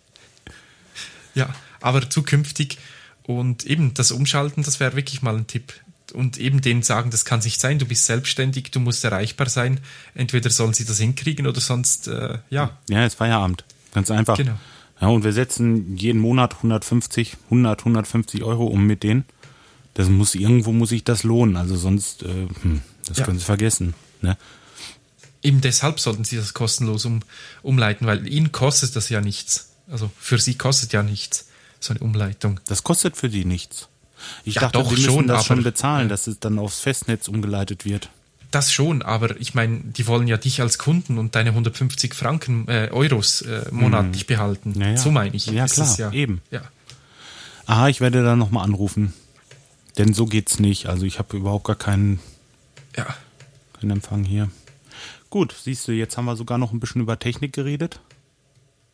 [1.36, 2.78] Ja, aber zukünftig
[3.24, 5.74] und eben das Umschalten, das wäre wirklich mal ein Tipp.
[6.13, 9.80] Und eben denen sagen, das kann nicht sein, du bist selbstständig, du musst erreichbar sein.
[10.13, 13.63] Entweder sollen sie das hinkriegen oder sonst, äh, ja, Ja, ist Feierabend.
[13.93, 14.37] Ganz einfach.
[14.37, 14.57] Genau.
[15.01, 19.25] Ja, und wir setzen jeden Monat 150, 100, 150 Euro um mit denen.
[19.95, 21.57] Das muss, irgendwo muss sich das lohnen.
[21.57, 23.25] Also sonst, äh, hm, das Ja.
[23.25, 23.93] können Sie vergessen.
[24.21, 24.37] Ne?
[25.43, 27.19] Eben deshalb sollten sie das kostenlos um,
[27.61, 29.69] umleiten, weil ihnen kostet das ja nichts.
[29.91, 31.49] Also für sie kostet ja nichts,
[31.81, 32.59] so eine Umleitung.
[32.65, 33.89] Das kostet für die nichts.
[34.45, 37.27] Ich Ja, dachte, doch die müssen schon, das schon bezahlen, dass es dann aufs Festnetz
[37.27, 38.09] umgeleitet wird.
[38.53, 42.67] Das schon, aber ich meine, die wollen ja dich als Kunden und deine 150 Franken,
[42.67, 44.73] äh, Euros äh, monatlich behalten.
[44.75, 44.81] Mhm.
[44.81, 44.97] Ja, ja.
[44.97, 45.47] So meine ich.
[45.47, 46.11] Ja, ist klar, ja.
[46.11, 46.39] eben.
[46.51, 46.61] Ja.
[47.65, 49.11] Ah, ich werde da nochmal anrufen.
[49.97, 50.85] Denn so geht's nicht.
[50.85, 52.19] Also ich habe überhaupt gar keinen,
[52.95, 53.07] ja.
[53.79, 54.51] keinen Empfang hier.
[55.31, 58.01] Gut, siehst du, jetzt haben wir sogar noch ein bisschen über Technik geredet.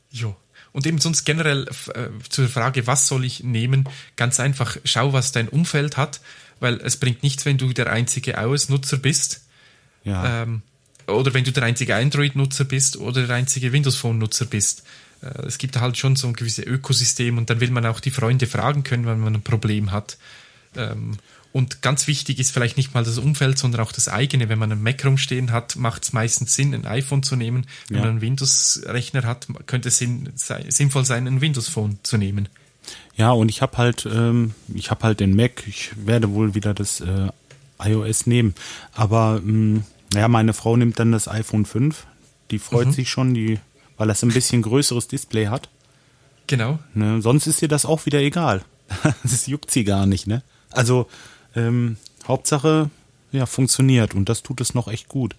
[0.10, 0.38] Jo.
[0.72, 3.89] Und eben sonst generell äh, zur Frage, was soll ich nehmen?
[4.16, 6.22] Ganz einfach, schau, was dein Umfeld hat,
[6.62, 9.41] weil es bringt nichts, wenn du der einzige iOS-Nutzer bist.
[10.04, 10.43] Ja.
[10.43, 10.62] Ähm,
[11.08, 14.84] oder wenn du der einzige Android-Nutzer bist oder der einzige Windows-Phone-Nutzer bist.
[15.22, 18.12] Äh, es gibt halt schon so ein gewisses Ökosystem und dann will man auch die
[18.12, 20.18] Freunde fragen können, wenn man ein Problem hat.
[20.76, 21.18] Ähm,
[21.52, 24.50] und ganz wichtig ist vielleicht nicht mal das Umfeld, sondern auch das eigene.
[24.50, 27.66] Wenn man einen Mac rumstehen hat, macht es meistens Sinn, ein iPhone zu nehmen.
[27.88, 28.02] Wenn Ja.
[28.04, 32.50] man einen Windows-Rechner hat, könnte es sinn, sei, sinnvoll sein, ein Windows-Phone zu nehmen.
[33.16, 35.64] Ja, und ich habe halt, ähm, ich habe halt den Mac.
[35.68, 37.30] Ich werde wohl wieder das äh,
[37.82, 38.56] iOS nehmen.
[38.94, 42.06] Aber ähm, ja, meine Frau nimmt dann das iPhone 5.
[42.52, 42.94] Die freut Mhm.
[42.94, 43.60] sich schon, die,
[43.98, 45.70] weil das ein bisschen größeres Display hat.
[46.48, 46.80] Genau.
[46.94, 47.22] Ne?
[47.22, 48.64] Sonst ist ihr das auch wieder egal.
[49.24, 50.42] das juckt sie gar nicht, ne?
[50.72, 51.08] Also
[51.56, 52.90] ähm, Hauptsache,
[53.32, 55.36] ja, funktioniert und das tut es noch echt gut.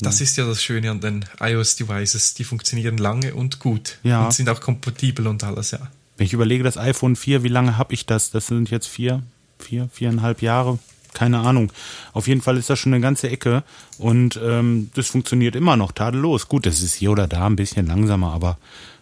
[0.00, 2.34] Das ist ja das Schöne an den iOS-Devices.
[2.34, 3.98] Die funktionieren lange und gut.
[4.02, 4.24] Ja.
[4.24, 5.78] Und sind auch kompatibel und alles, ja.
[6.16, 8.30] Wenn ich überlege, das iPhone 4, wie lange habe ich das?
[8.30, 9.22] Das sind jetzt vier,
[9.58, 10.78] vier, viereinhalb Jahre.
[11.14, 11.72] Keine Ahnung.
[12.12, 13.62] Auf jeden Fall ist das schon eine ganze Ecke
[13.98, 16.48] und ähm, das funktioniert immer noch tadellos.
[16.48, 18.58] Gut, das ist hier oder da ein bisschen langsamer, aber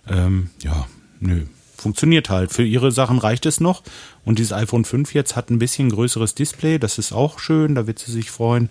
[0.08, 0.86] ähm, ja,
[1.20, 1.46] nö.
[1.76, 2.52] Funktioniert halt.
[2.52, 3.82] Für ihre Sachen reicht es noch.
[4.24, 6.78] Und dieses iPhone 5 jetzt hat ein bisschen größeres Display.
[6.78, 7.74] Das ist auch schön.
[7.74, 8.68] Da wird sie sich freuen.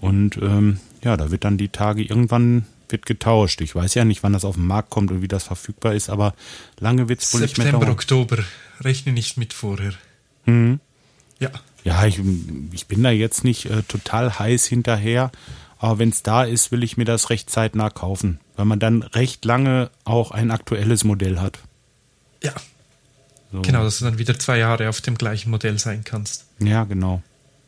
[0.00, 3.60] Und ähm, ja, da wird dann die Tage irgendwann wird getauscht.
[3.60, 6.10] Ich weiß ja nicht, wann das auf den Markt kommt und wie das verfügbar ist,
[6.10, 6.34] aber
[6.78, 7.90] lange wird es wohl nicht mehr September.
[7.90, 8.44] Oktober.
[8.80, 9.94] Rechne nicht mit vorher.
[10.46, 10.80] Mhm.
[11.38, 11.50] Ja.
[11.84, 12.20] Ja, ich,
[12.72, 15.30] ich bin da jetzt nicht äh, total heiß hinterher,
[15.78, 19.02] aber wenn es da ist, will ich mir das recht zeitnah kaufen, weil man dann
[19.02, 21.58] recht lange auch ein aktuelles Modell hat.
[22.42, 22.54] Ja.
[23.52, 23.62] So.
[23.62, 26.46] Genau, dass du dann wieder zwei Jahre auf dem gleichen Modell sein kannst.
[26.58, 27.22] Ja, genau.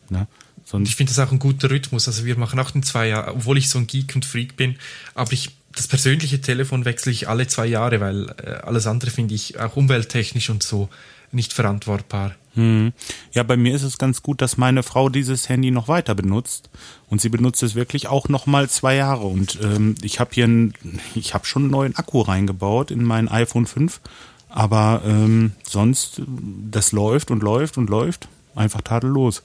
[0.09, 0.27] Ne?
[0.57, 2.09] Und Sonst, ich finde das auch ein guter Rhythmus.
[2.09, 4.77] Also wir machen auch den zwei Jahre, obwohl ich so ein Geek und Freak bin,
[5.14, 9.35] aber ich das persönliche Telefon wechsle ich alle zwei Jahre, weil äh, alles andere finde
[9.35, 10.89] ich auch umwelttechnisch und so
[11.37, 12.34] nicht verantwortbar.
[12.55, 12.93] hm.
[13.32, 16.70] Ja, bei mir ist es ganz gut, dass meine Frau dieses Handy noch weiter benutzt
[17.09, 20.45] und sie benutzt es wirklich auch noch mal zwei Jahre und ähm, ich habe hier
[20.45, 20.74] einen,
[21.14, 24.01] ich habe schon einen neuen Akku reingebaut in mein iPhone 5,
[24.49, 26.22] aber ähm, sonst
[26.70, 29.43] das läuft und läuft und läuft einfach tadellos.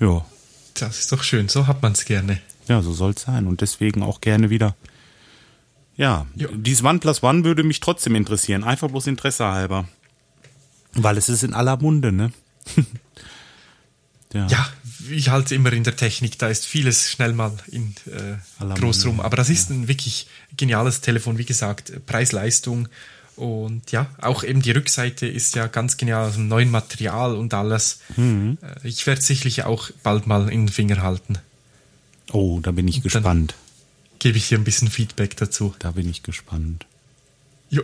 [0.00, 0.24] Ja,
[0.74, 2.40] Das ist doch schön, so hat man es gerne.
[2.68, 4.74] ja, so soll's sein und deswegen auch gerne wieder.
[5.96, 6.48] Ja, Ja.
[6.52, 9.86] dieses OnePlus One würde mich trotzdem interessieren, einfach bloß Interesse halber.
[10.94, 12.32] Weil es ist in aller Munde, ne?
[14.32, 14.46] ja.
[14.46, 14.68] Ja,
[15.00, 19.20] wie halt immer in der Technik, da ist vieles schnell mal in äh, groß rum.
[19.20, 20.26] Aber das ist ein wirklich
[20.56, 22.88] geniales Telefon, wie gesagt, Preis-Leistung.
[23.36, 27.52] Und ja, auch eben die Rückseite ist ja ganz genial, aus dem neuen Material und
[27.52, 28.00] alles.
[28.16, 28.58] Mhm.
[28.84, 31.38] Ich werde sicherlich auch bald mal in den Finger halten.
[32.32, 33.54] Oh, da bin ich gespannt.
[34.20, 35.74] Gebe ich hier ein bisschen Feedback dazu.
[35.80, 36.86] Da bin ich gespannt.
[37.70, 37.82] Jo,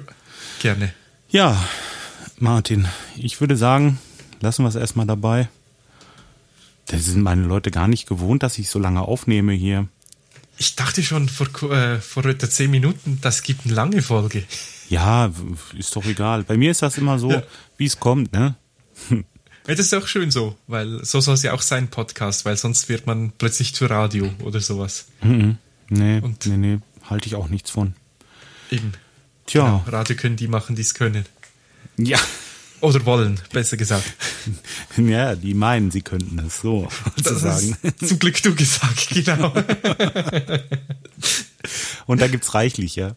[0.61, 0.95] gerne.
[1.31, 1.63] Ja,
[2.39, 3.99] Martin, ich würde sagen,
[4.41, 5.49] lassen wir es erstmal dabei.
[6.87, 9.87] Das sind meine Leute gar nicht gewohnt, dass ich so lange aufnehme hier.
[10.59, 14.45] Ich dachte schon vor, äh, vor etwa zehn Minuten, das gibt eine lange Folge.
[14.89, 15.33] Ja,
[15.79, 16.43] ist doch egal.
[16.43, 17.43] Bei mir ist das immer so, ja.
[17.77, 18.57] wie es kommt, ne?
[19.67, 22.57] Ja, das ist auch schön so, weil so soll es ja auch sein, Podcast, weil
[22.57, 25.07] sonst wird man plötzlich zu Radio oder sowas.
[25.23, 25.59] Mhm.
[25.89, 27.95] Nee, Und nee, nee, halte ich auch nichts von.
[28.71, 28.93] Eben.
[29.47, 29.65] Tja.
[29.65, 31.25] Genau, Radio können die machen, die es können.
[32.01, 32.19] Ja.
[32.81, 34.05] Oder wollen, besser gesagt.
[34.97, 37.77] Ja, die meinen, sie könnten es so sozusagen.
[38.05, 39.53] zum Glück du gesagt, genau.
[42.07, 43.15] Und da gibt's reichlich, ja.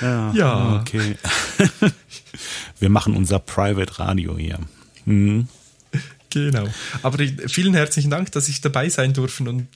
[0.00, 0.32] Ja.
[0.32, 0.80] ja.
[0.80, 1.16] Okay.
[2.78, 4.58] Wir machen unser Private Radio hier.
[5.04, 5.48] Mhm.
[6.30, 6.66] Genau.
[7.02, 7.18] Aber
[7.48, 9.66] vielen herzlichen Dank, dass ich dabei sein durfte und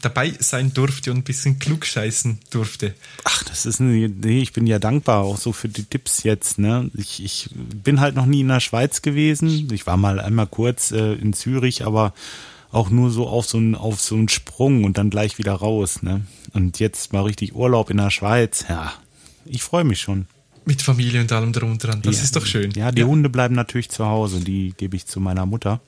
[0.00, 2.94] dabei sein durfte und ein bisschen klug scheißen durfte.
[3.24, 6.58] Ach, das ist eine, nee, ich bin ja dankbar auch so für die Tipps jetzt,
[6.58, 6.90] ne?
[6.94, 9.68] Ich, ich bin halt noch nie in der Schweiz gewesen.
[9.72, 12.14] Ich war mal einmal kurz äh, in Zürich, aber
[12.70, 16.02] auch nur so auf so einen auf so einen Sprung und dann gleich wieder raus,
[16.02, 16.22] ne?
[16.52, 18.64] Und jetzt mal richtig Urlaub in der Schweiz.
[18.68, 18.92] Ja,
[19.44, 20.26] ich freue mich schon.
[20.64, 22.02] Mit Familie und allem drunter dran.
[22.02, 22.70] Das ja, ist doch schön.
[22.72, 23.06] Ja, die ja.
[23.06, 24.40] Hunde bleiben natürlich zu Hause.
[24.40, 25.80] Die gebe ich zu meiner Mutter.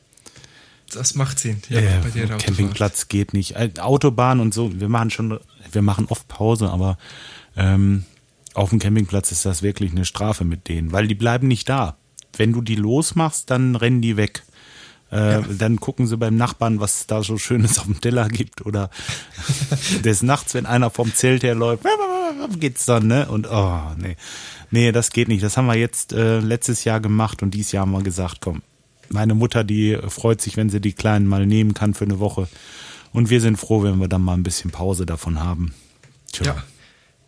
[0.93, 1.63] Das macht Sinn.
[1.69, 3.57] Ja, äh, bei dir Campingplatz geht nicht.
[3.57, 5.41] Äh, Autobahn und so, wir machen schon,
[5.73, 6.97] wir machen oft Pause, aber
[7.57, 8.05] ähm,
[8.55, 11.97] auf dem Campingplatz ist das wirklich eine Strafe mit denen, weil die bleiben nicht da.
[12.37, 14.43] Wenn du die losmachst, dann rennen die weg.
[15.11, 15.45] Äh, ja.
[15.59, 18.67] Dann gucken sie beim Nachbarn, was es da so Schönes auf dem Teller gibt.
[18.67, 18.91] Oder
[20.05, 21.85] des Nachts, wenn einer vom Zelt herläuft,
[22.59, 23.29] geht's dann, ne?
[23.29, 24.17] Und oh, nee.
[24.71, 25.43] Nee, das geht nicht.
[25.43, 28.63] Das haben wir jetzt äh, letztes Jahr gemacht und dieses Jahr haben wir gesagt, komm,
[29.09, 32.49] meine Mutter, die freut sich, wenn sie die Kleinen mal nehmen kann für eine Woche.
[33.13, 35.75] Und wir sind froh, wenn wir dann mal ein bisschen Pause davon haben.
[36.33, 36.47] Tja.
[36.47, 36.65] Ja.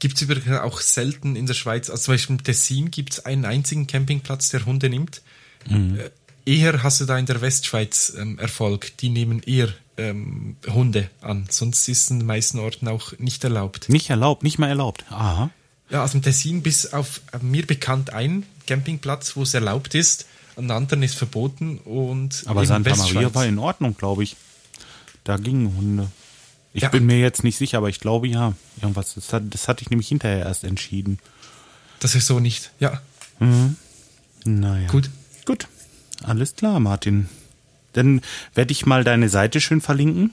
[0.01, 3.25] Gibt es übrigens auch selten in der Schweiz, also zum Beispiel im Tessin gibt es
[3.25, 5.23] einen einzigen Campingplatz, der Hunde nimmt.
[5.69, 5.99] Mhm.
[5.99, 6.11] Äh,
[6.45, 8.97] eher hast du da in der Westschweiz ähm, Erfolg.
[8.99, 11.47] Die nehmen eher ähm, Hunde an.
[11.51, 13.89] Sonst ist es in den meisten Orten auch nicht erlaubt.
[13.89, 15.05] Nicht erlaubt, nicht mal erlaubt.
[15.11, 15.51] Aha.
[15.91, 20.27] Ja, also im Tessin bis auf äh, mir bekannt ein Campingplatz, wo es erlaubt ist
[20.59, 22.43] an anderen ist verboten und.
[22.47, 24.37] Aber Santa Maria war in Ordnung, glaube ich.
[25.25, 26.11] Da gingen Hunde.
[26.75, 26.89] Ich ja.
[26.89, 28.55] bin mir jetzt nicht sicher, aber ich glaube ja.
[28.81, 29.15] Irgendwas.
[29.15, 31.19] Das, hat, das hatte ich nämlich hinterher erst entschieden.
[32.01, 33.01] Das ist so nicht, ja.
[33.39, 33.77] Mhm.
[34.45, 34.89] Naja.
[34.89, 35.11] Gut.
[35.45, 35.69] Gut.
[36.23, 37.29] Alles klar, Martin.
[37.93, 38.21] Dann
[38.55, 40.33] werde ich mal deine Seite schön verlinken.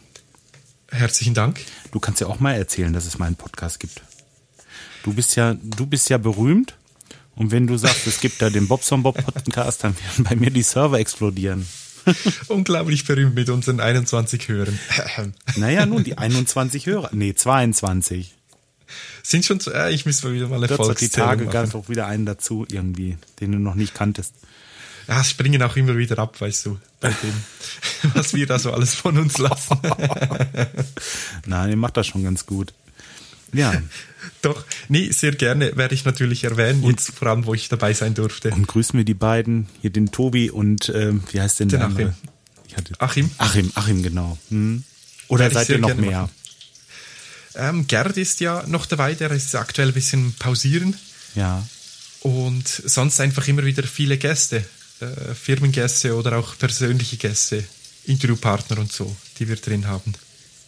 [0.91, 1.59] Herzlichen Dank.
[1.91, 4.01] Du kannst ja auch mal erzählen, dass es meinen Podcast gibt.
[5.03, 6.76] Du bist ja, du bist ja berühmt
[7.36, 10.52] und wenn du sagst, es gibt da den Bobson Bob Podcast, dann werden bei mir
[10.52, 11.68] die Server explodieren.
[12.48, 14.80] Unglaublich berühmt mit unseren 21 Hörern.
[15.56, 17.10] naja, nun, die 21 Hörer.
[17.14, 18.36] Nee, 22.
[19.24, 21.74] Sind schon, zu, äh, ich muss mal wieder mal eine Folge Die Tage gab es
[21.74, 24.34] auch wieder einen dazu irgendwie, den du noch nicht kanntest.
[25.08, 28.96] Ja, springen auch immer wieder ab, weißt du, bei dem, was wir da so alles
[28.96, 29.80] von uns lassen.
[31.46, 32.74] Nein, ihr macht das schon ganz gut.
[33.58, 33.82] Ja.
[34.41, 37.93] Doch, nee, sehr gerne werde ich natürlich erwähnen, und, jetzt vor allem, wo ich dabei
[37.93, 38.51] sein durfte.
[38.51, 42.14] Und grüßen wir die beiden, hier den Tobi und ähm, wie heißt denn der Achim.
[42.99, 43.32] Achim.
[43.38, 44.38] Achim, Achim, genau.
[44.49, 44.84] Hm.
[45.28, 46.30] Oder seid ihr noch mehr?
[47.56, 50.95] Ähm, Gerd ist ja noch dabei, der ist aktuell ein bisschen pausieren.
[51.36, 51.66] Ja.
[52.22, 54.66] Und sonst einfach immer wieder viele Gäste,
[54.99, 57.64] äh, Firmengäste oder auch persönliche Gäste,
[58.06, 60.14] Interviewpartner und so, die wir drin haben.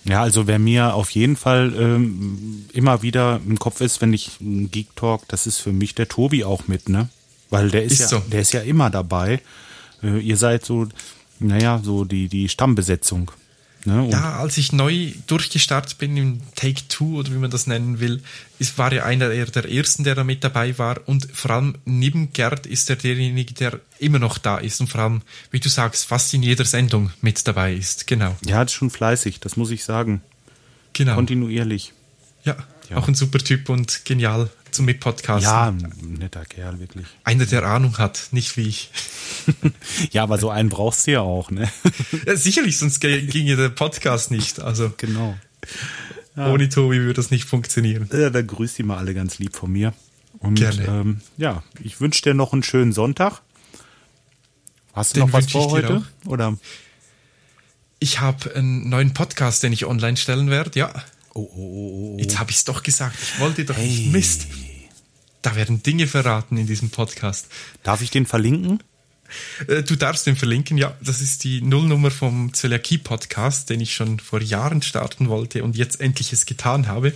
[0.08, 4.32] Ja, also wer mir auf jeden Fall ähm, immer wieder im Kopf ist, wenn ich
[4.40, 7.10] Geek Talk, das ist für mich der Tobi auch mit, ne?
[7.50, 8.20] Weil der ist, ist ja, so.
[8.20, 9.42] der ist ja immer dabei.
[10.02, 10.88] Äh, ihr seid so,
[11.40, 13.32] naja, so die, die Stammbesetzung.
[13.88, 14.10] Ne?
[14.12, 18.22] ja, als ich neu durchgestartet bin im Take Two oder wie man das nennen will,
[18.60, 21.00] ist, war ja einer der ersten, der da mit dabei war.
[21.08, 25.00] Und vor allem neben Gerd ist er derjenige, der immer noch da ist und vor
[25.00, 25.22] allem,
[25.52, 28.08] wie du sagst, fast in jeder Sendung mit dabei ist.
[28.08, 28.36] Genau.
[28.46, 30.22] Ja, ist schon fleißig, das muss ich sagen.
[30.92, 31.16] Genau.
[31.16, 31.94] Kontinuierlich.
[32.44, 32.58] Ja,
[32.90, 32.98] ja.
[32.98, 35.44] auch ein super Typ und genial zum Mitpodcasten.
[35.44, 37.06] Ja, ein netter Kerl, wirklich.
[37.24, 38.92] Einer, der Ahnung hat, nicht wie ich.
[40.12, 41.70] ja, aber so einen brauchst du ja auch, ne?
[42.26, 44.62] ja, sicherlich, sonst ginge der Podcast nicht.
[44.62, 45.38] Also genau.
[46.36, 46.52] Ja.
[46.54, 48.10] Ohne Tobi würde das nicht funktionieren.
[48.14, 49.94] Ja, dann grüßt die mal alle ganz lieb von mir.
[50.40, 50.86] Und Gerne.
[50.86, 53.42] Ähm, ja, ich wünsche dir noch einen schönen Sonntag.
[54.94, 56.04] Hast du Den noch was vor heute?
[56.26, 56.58] Oder?
[58.00, 60.94] Ich habe einen neuen Podcast, den ich online stellen werde, ja.
[61.34, 62.18] Oh, oh, oh, oh.
[62.20, 63.18] Jetzt habe ich es doch gesagt.
[63.22, 63.88] Ich wollte doch Hey.
[63.88, 64.48] nicht Mist.
[65.42, 67.48] Da werden Dinge verraten in diesem Podcast.
[67.84, 68.82] Darf ich den verlinken?
[69.68, 70.96] Äh, Du darfst den verlinken, ja.
[71.02, 76.02] Das ist die Nullnummer vom Zöliakie-Podcast, den ich schon vor Jahren starten wollte und jetzt
[76.02, 77.14] endlich es getan habe.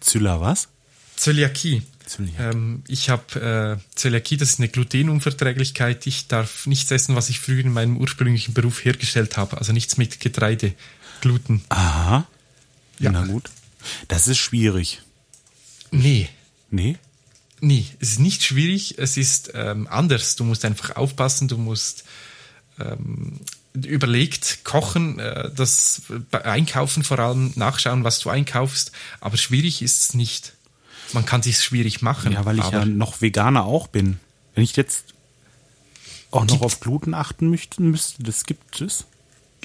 [0.00, 0.68] Zylla was?
[1.16, 1.82] Zöliakie.
[2.06, 2.42] Zöliakie.
[2.42, 6.06] Ähm, ich habe äh, Zöliakie, das ist eine Glutenunverträglichkeit.
[6.06, 9.58] Ich darf nichts essen, was ich früher in meinem ursprünglichen Beruf hergestellt habe.
[9.58, 10.74] Also nichts mit Getreide,
[11.20, 11.64] Gluten.
[11.68, 12.26] Aha.
[12.98, 13.10] Ja.
[13.12, 13.50] Na gut.
[14.08, 15.02] Das ist schwierig.
[15.90, 16.28] Nee,
[16.70, 16.96] Nee?
[17.64, 20.34] Nee, es ist nicht schwierig, es ist ähm, anders.
[20.34, 22.02] Du musst einfach aufpassen, du musst
[22.80, 23.38] ähm,
[23.72, 26.02] überlegt kochen, äh, das
[26.32, 28.90] Einkaufen vor allem nachschauen, was du einkaufst.
[29.20, 30.54] Aber schwierig ist es nicht.
[31.12, 32.32] Man kann sich schwierig machen.
[32.32, 34.18] Ja, weil ich aber ja noch Veganer auch bin.
[34.56, 35.14] Wenn ich jetzt
[36.32, 39.06] auch noch auf Gluten achten möchte, müsste, das gibt es.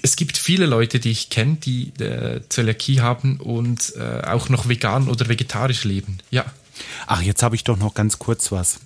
[0.04, 4.70] es gibt viele Leute, die ich kenne, die äh, Zöliakie haben und äh, auch noch
[4.70, 6.20] vegan oder vegetarisch leben.
[6.30, 6.46] Ja.
[7.06, 8.80] Ach, jetzt habe ich doch noch ganz kurz was.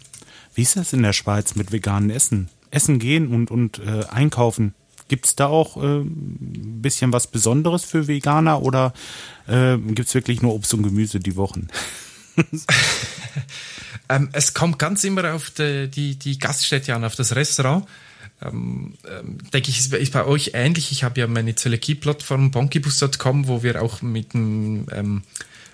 [0.53, 2.49] Wie ist das in der Schweiz mit veganen Essen?
[2.71, 4.73] Essen gehen und, und äh, einkaufen.
[5.07, 8.93] Gibt es da auch äh, ein bisschen was Besonderes für Veganer oder
[9.47, 11.67] äh, gibt es wirklich nur Obst und Gemüse die Wochen?
[14.11, 17.87] Ähm, es kommt ganz immer auf die, die, die Gaststätte an, auf das Restaurant.
[18.41, 20.91] Ähm, ähm, denke ich, ist, ist bei euch ähnlich.
[20.91, 25.21] Ich habe ja meine Zöliakie-Plattform bonkibus.com, wo wir auch mit dem ähm,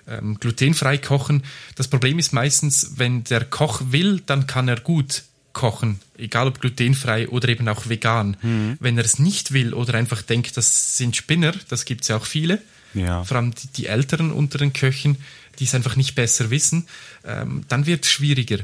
[0.08, 1.42] ähm, glutenfrei kochen.
[1.76, 6.60] Das Problem ist meistens, wenn der Koch will, dann kann er gut kochen, egal ob
[6.60, 8.36] glutenfrei oder eben auch vegan.
[8.80, 12.16] Wenn er es nicht will oder einfach denkt, das sind Spinner, das gibt es ja
[12.16, 12.62] auch viele,
[12.94, 13.24] Ja.
[13.24, 15.16] vor allem die, die Älteren unter den Köchen,
[15.58, 16.86] die es einfach nicht besser wissen,
[17.24, 18.58] ähm, dann wird es schwieriger.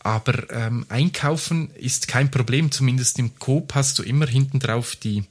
[0.00, 5.24] Aber ähm, einkaufen ist kein Problem, zumindest im Coop hast du immer hinten drauf die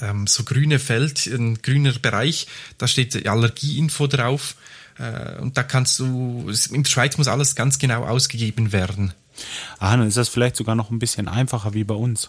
[0.00, 2.46] ähm, so grüne Feld, ein grüner Bereich,
[2.78, 4.56] da steht Allergieinfo drauf
[4.98, 9.12] äh, und da kannst du, in der Schweiz muss alles ganz genau ausgegeben werden.
[9.78, 12.28] Ah, dann ist das vielleicht sogar noch ein bisschen einfacher wie bei uns.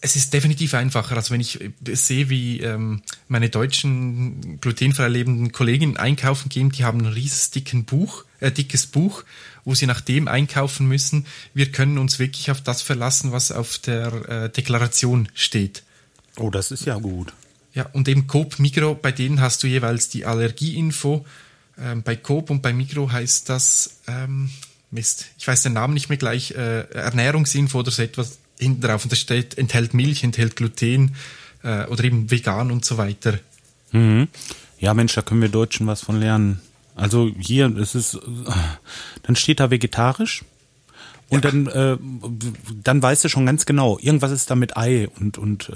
[0.00, 5.52] Es ist definitiv einfacher, als wenn ich äh, sehe, wie ähm, meine deutschen glutenfrei lebenden
[5.52, 6.70] Kolleginnen einkaufen gehen.
[6.70, 9.24] Die haben ein riesiges dicken Buch, äh, dickes Buch,
[9.64, 11.24] wo sie nach dem einkaufen müssen.
[11.54, 15.84] Wir können uns wirklich auf das verlassen, was auf der äh, Deklaration steht.
[16.38, 17.32] Oh, das ist ja gut.
[17.74, 21.24] Ja, und eben Coop, Migro, bei denen hast du jeweils die Allergieinfo.
[21.78, 24.50] Ähm, bei Coop und bei Migro heißt das, ähm,
[24.90, 29.02] Mist, ich weiß den Namen nicht mehr gleich, äh, Ernährungsinfo oder so etwas hinten drauf.
[29.04, 31.16] Und da steht, enthält Milch, enthält Gluten
[31.64, 33.38] äh, oder eben vegan und so weiter.
[33.90, 34.28] Mhm.
[34.78, 36.60] Ja, Mensch, da können wir Deutschen was von lernen.
[36.94, 38.20] Also hier, es ist, äh,
[39.24, 40.44] dann steht da vegetarisch
[41.28, 41.96] und dann, äh,
[42.82, 45.72] dann weißt du schon ganz genau, irgendwas ist da mit Ei und, und äh,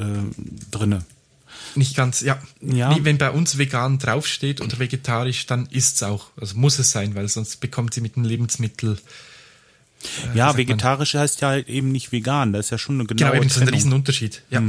[0.71, 1.05] drinne.
[1.75, 2.39] Nicht ganz, ja.
[2.61, 2.95] Ja.
[2.95, 6.29] Nee, wenn bei uns vegan draufsteht oder vegetarisch, dann ist's auch.
[6.41, 8.99] Also muss es sein, weil sonst bekommt sie mit dem Lebensmittel.
[10.03, 10.57] ja, sagt man?
[10.57, 12.53] vegetarisch heißt ja halt eben nicht vegan.
[12.53, 13.69] Das ist ja schon eine Genau, genaue eben das ist ein.
[13.69, 14.43] Riesenunterschied.
[14.51, 14.63] Ja.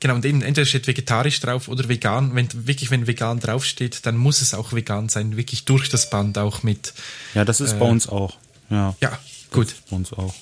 [0.00, 2.34] Genau, und eben entweder steht vegetarisch drauf oder vegan.
[2.34, 5.36] Wenn wirklich, wenn vegan draufsteht, dann muss es auch vegan sein.
[5.36, 6.92] Wirklich durch das Band auch mit.
[7.34, 8.36] Ja, das ist bei uns auch.
[8.70, 9.18] Ja, Ja,
[9.54, 9.74] gut.
[9.90, 10.34] uns auch.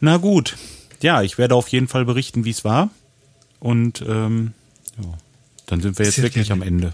[0.00, 0.56] Na gut.
[1.00, 2.90] Ja, ich werde auf jeden Fall berichten, wie es war.
[3.60, 4.52] Und ähm,
[4.98, 5.08] ja,
[5.66, 6.62] dann sind wir jetzt Sehr wirklich gerne.
[6.62, 6.92] am Ende.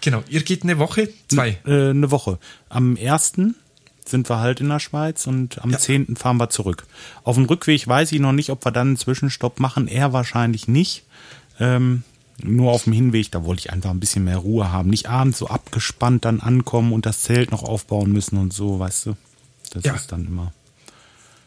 [0.00, 0.22] Genau.
[0.28, 1.08] Ihr geht eine Woche?
[1.28, 1.58] Zwei.
[1.66, 2.38] Äh, eine Woche.
[2.68, 3.32] Am 1.
[4.04, 5.78] sind wir halt in der Schweiz und am Ja.
[5.78, 6.16] 10.
[6.16, 6.86] fahren wir zurück.
[7.24, 9.88] Auf dem Rückweg weiß ich noch nicht, ob wir dann einen Zwischenstopp machen.
[9.88, 11.04] Er wahrscheinlich nicht.
[11.60, 12.02] Ähm,
[12.42, 14.90] nur auf dem Hinweg, da wollte ich einfach ein bisschen mehr Ruhe haben.
[14.90, 19.06] Nicht abends so abgespannt dann ankommen und das Zelt noch aufbauen müssen und so, weißt
[19.06, 19.16] du.
[19.72, 19.94] Das Ja.
[19.94, 20.52] ist dann immer.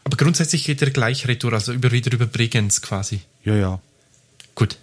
[0.04, 3.22] Aber grundsätzlich geht ihr gleich retour, also über, wieder über Bregenz quasi.
[3.44, 3.80] Ja, ja,
[4.54, 4.78] Gut.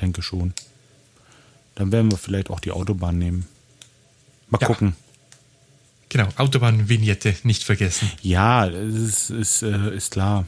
[0.00, 0.52] denke schon.
[1.76, 3.46] Dann werden wir vielleicht auch die Autobahn nehmen.
[4.48, 4.66] Mal Ja.
[4.66, 4.94] gucken.
[6.08, 6.28] Genau.
[6.36, 8.10] Autobahnvignette nicht vergessen.
[8.22, 10.46] Ja, es ist, ist, äh, ist klar.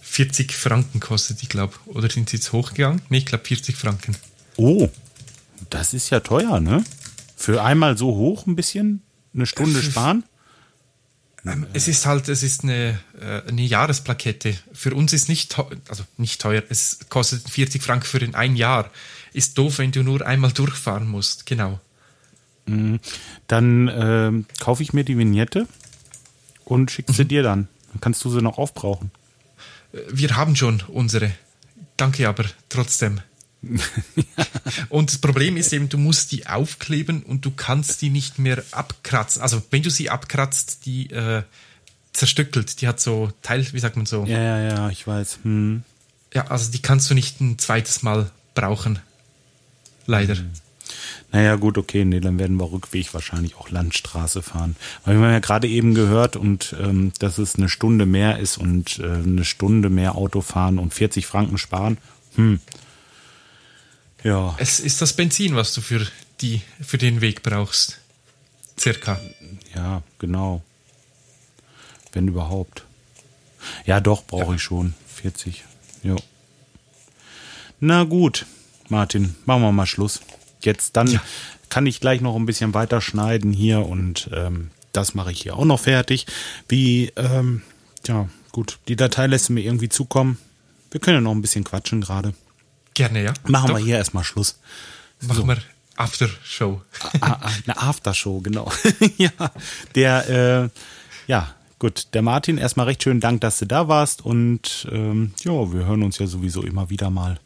[0.00, 3.02] 40 Franken kostet die, glaube Oder sind sie jetzt hochgegangen?
[3.08, 4.16] Nee, ich glaube 40 Franken.
[4.56, 4.88] Oh,
[5.70, 6.82] das ist ja teuer, ne?
[7.36, 9.02] Für einmal so hoch ein bisschen,
[9.34, 10.24] eine Stunde sparen?
[11.46, 14.56] Ähm, es ist halt, es ist eine, äh, eine Jahresplakette.
[14.72, 18.90] Für uns ist nicht teuer, also nicht teuer, es kostet 40 Franken für ein Jahr.
[19.32, 21.46] Ist doof, wenn du nur einmal durchfahren musst.
[21.46, 21.78] Genau.
[23.46, 25.68] Dann ähm, kaufe ich mir die Vignette
[26.64, 27.16] und schicke Mhm.
[27.16, 27.68] sie dir dann.
[27.92, 29.10] Dann kannst du sie noch aufbrauchen.
[29.92, 31.32] Äh, Wir haben schon unsere.
[31.96, 33.20] Danke aber trotzdem.
[34.88, 38.62] Und das Problem ist eben, du musst die aufkleben und du kannst die nicht mehr
[38.72, 39.42] abkratzen.
[39.42, 41.42] Also wenn du sie abkratzt, die äh,
[42.16, 42.80] zerstückelt.
[42.80, 44.24] Die hat so Teil, wie sagt man so?
[44.24, 45.40] Ja, ja, ja, ich weiß.
[45.42, 45.82] Hm.
[46.34, 48.98] Ja, also die kannst du nicht ein zweites Mal brauchen.
[50.06, 50.34] Leider.
[50.34, 50.50] Mhm.
[51.32, 54.76] Naja, gut, okay, nee, dann werden wir Rückweg wahrscheinlich auch Landstraße fahren.
[55.04, 58.56] Weil wir haben ja gerade eben gehört und ähm, dass es eine Stunde mehr ist
[58.56, 61.98] und äh, eine Stunde mehr Auto fahren und 40 Franken sparen.
[62.36, 62.60] Hm.
[64.26, 64.56] Ja.
[64.58, 66.04] Es ist das Benzin, was du für
[66.40, 68.00] die, für den Weg brauchst.
[68.76, 69.20] Circa.
[69.72, 70.64] Ja, genau.
[72.10, 72.84] Wenn überhaupt.
[73.84, 74.54] Ja, doch, brauche ja.
[74.54, 74.94] ich schon.
[75.14, 75.62] 40.
[76.02, 76.16] Ja.
[77.78, 78.46] Na gut,
[78.88, 80.20] Martin, machen wir mal Schluss.
[80.60, 81.22] Jetzt dann ja.
[81.68, 85.54] kann ich gleich noch ein bisschen weiter schneiden hier und ähm, das mache ich hier
[85.54, 86.26] auch noch fertig.
[86.68, 87.62] Wie, ähm,
[88.08, 90.38] ja, gut, die Datei lässt mir irgendwie zukommen.
[90.90, 92.34] Wir können ja noch ein bisschen quatschen gerade.
[92.96, 93.34] Gerne, ja.
[93.46, 93.76] Machen Doch.
[93.76, 94.58] wir hier erstmal Schluss.
[95.20, 95.46] Machen so.
[95.46, 95.58] wir
[95.96, 96.80] Aftershow.
[97.20, 98.72] Ah, ah, eine Aftershow, genau.
[99.18, 99.30] ja,
[99.94, 100.28] der,
[100.64, 100.68] äh,
[101.26, 102.08] ja, gut.
[102.14, 106.02] Der Martin, erstmal recht schönen Dank, dass du da warst und ähm, ja, wir hören
[106.02, 107.38] uns ja sowieso immer wieder mal.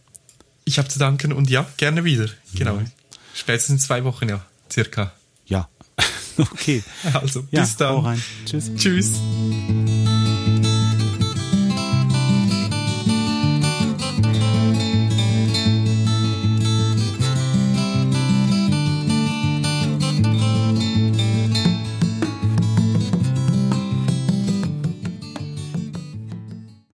[0.64, 2.28] Ich habe zu danken und ja, gerne wieder.
[2.55, 2.76] Genau.
[2.76, 2.84] Ja.
[3.34, 5.12] Spätestens in zwei Wochen, ja, circa.
[5.46, 5.68] Ja.
[6.38, 6.84] okay.
[7.12, 8.05] Also, bis ja, dann.
[8.05, 8.22] Rein.
[8.46, 8.70] Tschüss.
[8.76, 9.20] Tschüss.